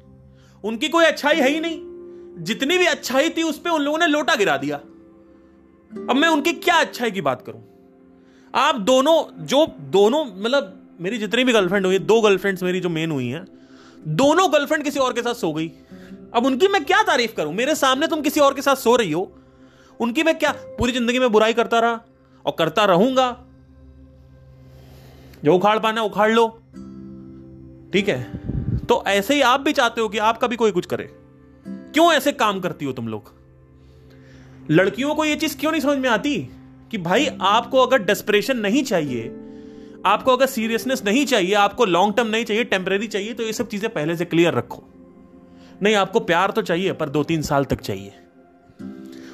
[0.63, 1.79] उनकी कोई अच्छाई है ही नहीं।
[2.43, 4.77] जितनी भी अच्छाई थी, उस पर उन लोगों ने लोटा गिरा दिया।
[6.09, 7.63] अब मैं उनकी क्या अच्छाई की बात करूँ?
[8.55, 13.11] आप दोनों, जो दोनों मतलब मेरी जितनी भी गर्लफ्रेंड हुई, दो गर्लफ्रेंड्स मेरी जो मेन
[13.11, 13.45] हुई हैं,
[14.07, 15.71] दोनों गर्लफ्रेंड किसी और के साथ सो गई।
[16.33, 17.53] अब उनकी मैं क्या तारीफ़ करूँ?
[17.53, 19.39] मेरे सामने तुम किसी और के साथ सो रही हो।
[19.99, 21.99] उनकी मैं क्या पूरी ज़िंदगी में बुराई करता रहा
[22.45, 23.31] और करता रहूँगा?
[25.45, 26.47] जो उखाड़ पाना उखाड़ लो।
[27.93, 28.23] ठीक है?
[28.85, 31.09] तो ऐसे ही आप भी चाहते हो कि आपका भी कोई कुछ करे।
[31.67, 33.33] क्यों ऐसे काम करती हो तुम लोग?
[34.71, 36.37] लड़कियों को यह चीज़ क्यों नहीं समझ में आती
[36.91, 39.23] कि भाई आपको अगर डेस्परेशन नहीं चाहिए,
[40.05, 43.67] आपको अगर सीरियसनेस नहीं चाहिए, आपको लॉन्ग टर्म नहीं चाहिए टेम्परेरी चाहिए तो ये सब
[43.67, 44.83] चीज़ें पहले से क्लियर रखो।
[45.81, 48.13] नहीं, आपको प्यार तो चाहिए, पर दो तीन साल तक चाहिए।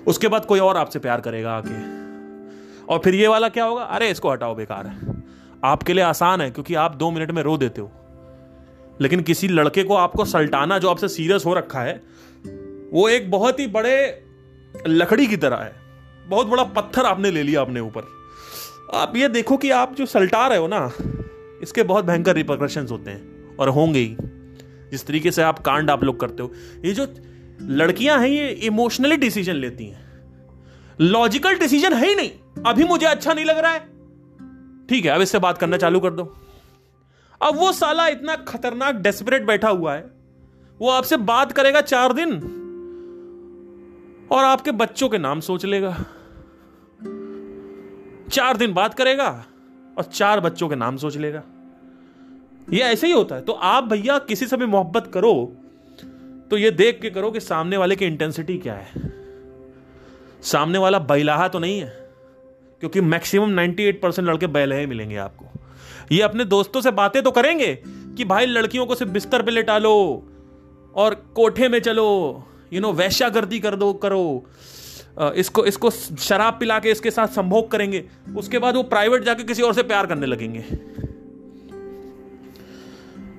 [0.08, 2.04] उसके बाद कोई और आपसे प्यार करेगा आके।
[2.86, 3.84] और फिर ये वाला क्या होगा?
[3.84, 5.24] अरे, इसको हटाओ, बेकार है।
[5.64, 7.91] आपके लिए आसान है, क्योंकि आप दो मिनट में रो देते हो।
[9.01, 12.01] लेकिन किसी लड़के को आपको सल्टाना, जो आपसे सीरियस हो रखा है,
[12.93, 14.24] वो एक बहुत ही बड़े
[14.88, 15.76] लकड़ी की तरह है।
[16.28, 18.01] बहुत बड़ा पत्थर आपने ले लिया अपने ऊपर।
[18.93, 20.91] आप ये देखो कि आप जो सल्टा रहे हो ना,
[21.64, 24.18] इसके बहुत भयंकर रिपोर्शन होते हैं, और होंगे ही।
[24.91, 26.51] जिस तरीके से आप कांड आप लोग करते हो।
[26.86, 27.08] ये जो
[27.62, 30.04] लड़कियाँ हैं, ये इमोशनली डिसीज़न लेती हैं।
[31.01, 32.32] लॉजिकल डिसीज़न है ही नहीं।
[32.66, 33.80] अभी मुझे अच्छा नहीं लग रहा है।
[34.88, 36.38] ठीक है, अब इससे बात करना चालू कर दो।
[37.41, 40.12] अब वो साला इतना खतरनाक डेस्परेट बैठा हुआ है।
[40.80, 42.34] वो आपसे बात करेगा चार दिन
[44.32, 46.06] और आपके बच्चों के नाम सोच लेगा।
[48.32, 49.45] चार दिन बात करेगा
[49.97, 51.43] और चार बच्चों के नाम सोच लेगा।
[52.74, 55.56] ये ऐसे ही होता है। तो आप भैया किसी से भी मोहब्बत करो
[56.51, 59.11] तो ये देख के करो कि सामने वाले की इंटेंसिटी क्या है।
[60.43, 61.89] सामने वाला बैलाहा तो नहीं है,
[62.81, 65.45] क्योंकि मैक्सिमम 98 परसेंट लड़के बैलहे मिलेंगे आपको।
[66.11, 67.73] ये अपने दोस्तों से बातें तो करेंगे
[68.17, 69.93] कि भाई लड़कियों को सिर्फ़ बिस्तर पे लेटा लो
[70.95, 72.07] और कोठे में चलो
[72.73, 74.43] यू नो वैश्यागर्दी कर दो, करो।
[75.35, 78.03] इसको इसको शराब पिला के इसके साथ संभोग करेंगे,
[78.37, 80.63] उसके बाद वो प्राइवेट जाके किसी और से प्यार करने लगेंगे।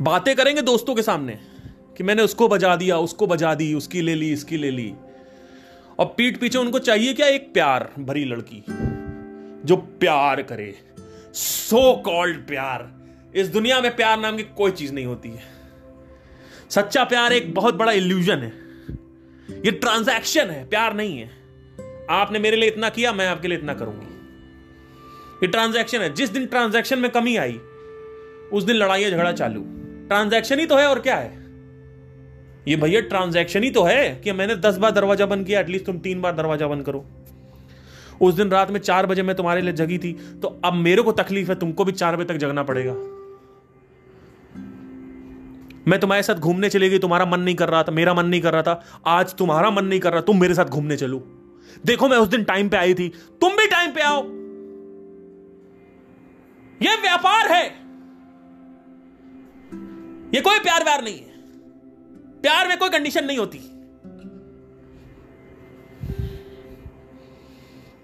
[0.02, 1.38] बातें करेंगे दोस्तों के सामने।
[1.96, 4.94] कि मैंने उसको बजा दिया, उसको बजा दी, उसकी ले ली, इसकी ले ली।
[5.98, 8.64] और पीठ पीछे उनको चाहिए क्या एक प्यार भरी लड़की?
[9.64, 10.74] जो प्यार करे।
[11.32, 15.42] सो कॉल्ड प्यार। इस दुनिया में प्यार नाम की कोई चीज़ नहीं होती है।
[16.70, 18.52] सच्चा प्यार एक बहुत बड़ा इल्यूजन है।
[19.66, 21.30] ये ट्रांजैक्शन है, प्यार नहीं है।
[22.10, 24.06] आपने मेरे लिए इतना किया, मैं आपके लिए इतना करूँगी।
[25.34, 27.60] ये ट्रांजैक्शन है। जिस दिन ट्रांजैक्शन में कमी आई,
[28.52, 29.64] उस दिन लड़ाई झगड़ा चालू।
[30.08, 31.43] ट्रांजैक्शन ही तो है और क्या है?
[32.68, 35.98] ये भैया ट्रांजैक्शन ही तो है कि मैंने दस बार दरवाज़ा बंद किया एटलीस्ट तुम
[35.98, 37.04] तीन बार दरवाज़ा बंद करो।
[38.20, 40.12] उस दिन रात में चार बजे मैं तुम्हारे लिए जगी थी
[40.42, 42.92] तो अब मेरे को तकलीफ़ है, तुमको भी चार बजे तक जगना पड़ेगा।
[45.88, 48.40] मैं तुम्हारे साथ घूमने चली गई, तुम्हारा मन नहीं कर रहा था, मेरा मन नहीं
[48.40, 51.18] कर रहा था, आज तुम्हारा मन नहीं कर रहा, तुम मेरे साथ घूमने चलो।
[51.86, 53.08] देखो मैं उस दिन टाइम पे आई थी,
[53.40, 54.22] तुम भी टाइम पे आओ।
[56.80, 57.64] यह व्यापार है।
[60.34, 61.33] यह कोई प्यार व्यार नहीं है।
[62.44, 63.58] प्यार में कोई कंडीशन नहीं होती।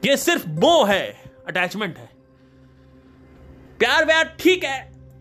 [0.04, 1.02] ये सिर्फ़ बो है
[1.48, 2.08] अटैचमेंट है।
[3.78, 4.78] प्यार व्यार ठीक है,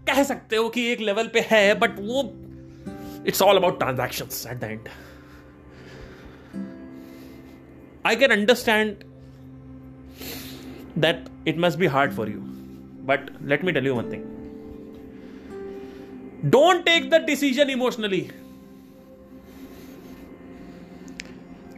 [0.07, 2.23] कह सकते हो कि एक लेवल पे है बट वो
[3.27, 4.87] it's all about transaction at the end
[8.05, 9.03] I can understand
[10.97, 12.39] that it must be hard for you
[13.05, 14.23] but let me tell you one thing
[16.51, 18.29] don't take the decision emotionally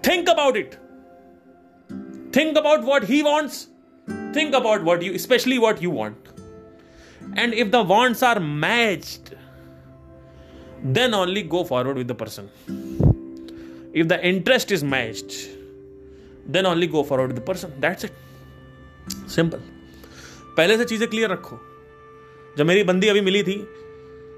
[0.08, 0.76] think about it
[2.36, 3.68] think about what he wants
[4.36, 9.34] think about what you specially what you want and if the wants are matched
[10.94, 12.50] then only go forward with the person
[13.96, 15.34] if the interest is match
[16.48, 18.12] then only go forward the person that's it
[19.30, 19.62] simple
[20.58, 21.60] पहले से चीज़ें clear रखो।
[22.58, 23.58] जब मेरी बंदी अभी मिली थी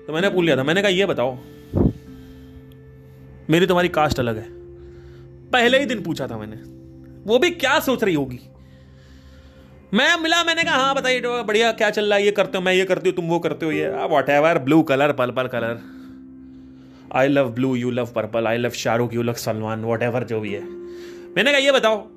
[0.07, 1.37] तो मैंने पूछ लिया था, मैंने कहा यह बताओ,
[3.49, 4.62] मेरी तुम्हारी कास्ट अलग है।
[5.53, 6.55] पहले ही दिन पूछा था मैंने।
[7.23, 8.39] वो भी क्या सोच रही होगी?
[9.93, 12.25] मैं मिला, मैंने कहा हाँ बताइए तो बढ़िया, क्या चल रहा है?
[12.25, 13.89] ये करते हो, मैं ये करती हूँ, तुम वो करते हो, ये
[14.29, 15.81] whatever blue colour purple colour
[17.15, 20.53] I love blue you love purple I love Shahrukh you love Salman whatever जो भी
[20.53, 20.61] है.
[21.35, 22.07] मैंने कहा, ये बताओ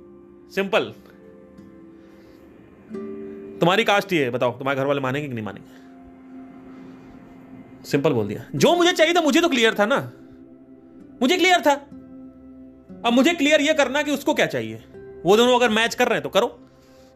[0.55, 0.93] सिंपल
[3.61, 5.75] तुम्हारी कास्ट है, बताओ, तुम्हारे घर वाले मानेंगे कि नहीं मानेंगे?
[7.85, 8.45] सिंपल बोल दिया.
[8.55, 9.97] जो मुझे चाहिए था, मुझे तो क्लियर था ना।
[11.23, 11.75] मुझे क्लियर था।
[13.05, 14.83] अब मुझे क्लियर ये करना कि उसको क्या चाहिए।
[15.25, 16.59] वो दोनों अगर मैच कर रहे हैं तो करो।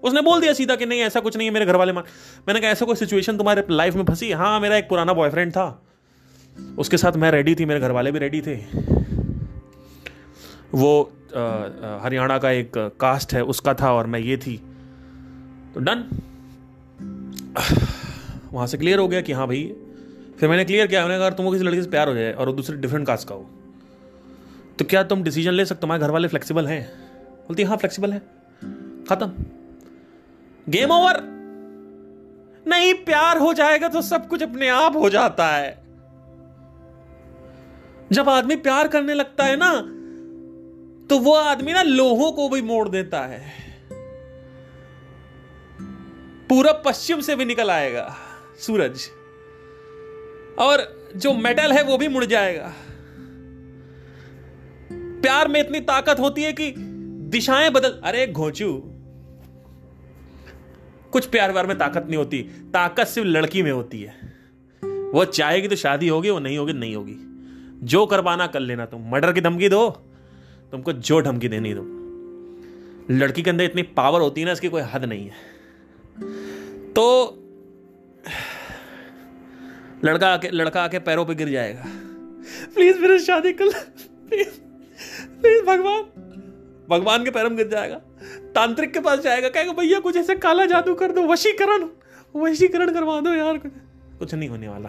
[0.02, 2.04] उसने बोल दिया सीधा कि नहीं, ऐसा कुछ नहीं है, मेरे घर वाले मान,
[2.48, 4.60] मैंने कहा, ऐसा कोई सिचुएशन तुम्हारे लाइफ में फंसी हाँ?
[4.60, 5.82] मेरा एक पुराना बॉयफ्रेंड था।
[6.78, 8.56] उसके साथ मैं रेडी थी, मेरे घर वाले भी रेडी थे।
[10.74, 14.56] वो हरियाणा का एक कास्ट है, उसका था और मैं ये थी।
[15.74, 16.04] तो डन
[18.52, 19.62] वहाँ से क्लियर हो गया कि हाँ भाई,
[20.40, 22.52] फिर मैंने क्लियर किया, मैंने कहा तुमको किसी लड़के से प्यार हो जाए और वो
[22.52, 23.48] दूसरे डिफरेंट कास्ट का हो
[24.80, 26.82] तो क्या तुम डिसीज़न ले सकते तुम्हारे घर वाले फ्लेक्सिबल हैं।
[27.48, 28.18] बोलती हाँ फ्लेक्सिबल है।
[29.08, 29.44] खत्म।
[30.66, 31.20] गेम ओवर
[32.66, 35.70] नहीं, प्यार हो जाएगा तो सब कुछ अपने आप हो जाता है।
[38.12, 39.70] जब आदमी प्यार करने लगता है ना
[41.06, 43.40] तो वो आदमी ना लोहों को भी मोड़ देता है।
[46.48, 48.14] पूरा पश्चिम से भी निकल आएगा,
[48.58, 49.08] सूरज।
[50.58, 52.72] और जो मेटल है वो भी मुड़ जाएगा।
[55.22, 56.74] प्यार में इतनी ताकत होती है कि
[57.28, 58.82] दिशाएँ बदल अरे घोचू।
[61.12, 62.42] कुछ प्यार व्यार में ताकत नहीं होती।
[62.74, 64.14] ताकत सिर्फ़ लड़की में होती है।
[64.84, 67.16] वो चाहेगी तो शादी होगी, वो नहीं होगी नहीं होगी।
[67.86, 69.90] जो करवाना कर लेना तुम। मर्डर की धमकी दो।
[70.72, 71.82] तुमको जो धमकी देनी दो।
[73.14, 75.34] लड़की के अंदर इतनी पावर होती है ना, इसकी कोई हद नहीं है।
[76.92, 77.36] तो
[80.04, 81.84] लड़का आके लड़का आके पैरों पे गिर जाएगा।
[82.74, 83.68] प्लीज़ मेरे शादी कर
[84.28, 84.69] प्लीज़
[85.40, 86.02] प्लीज़ भगवान
[86.90, 87.96] भगवान के पैरम गिर जाएगा,
[88.54, 91.88] तांत्रिक के पास जाएगा, कहेगा, भैया, कुछ ऐसे काला जादू कर दो, वशीकरण
[92.34, 93.58] वशीकरण करवा दो यार,
[94.18, 94.88] कुछ नहीं होने वाला।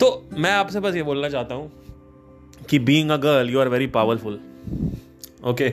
[0.00, 1.70] तो मैं आपसे बस ये बोलना चाहता हूँ
[2.70, 4.40] कि being a girl you are very powerful
[5.44, 5.68] okay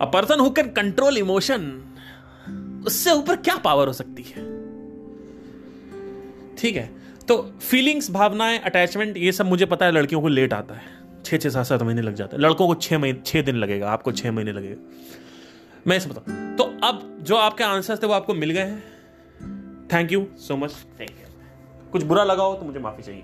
[0.00, 1.62] a person who can control emotion
[2.86, 4.42] उससे ऊपर क्या पावर हो सकती है?
[6.56, 7.03] ठीक है?
[7.28, 10.82] तो फीलिंग्स भावनाएँ अटैचमेंट ये सब मुझे पता है लड़कियों को लेट आता है।
[11.24, 13.90] छः छः सात सात महीने लग जाते हैं। लड़कों को छः महीने छः दिन लगेगा
[13.90, 14.76] आपको छः महीने लगेगा।
[15.86, 18.82] मैं इसे बताऊँ। तो अब जो आपके आंसर्स थे वो आपको मिल गए हैं।
[19.92, 23.22] Thank you so much thank you कुछ बुरा लगा हो तो मुझे माफ़ी चाहिए।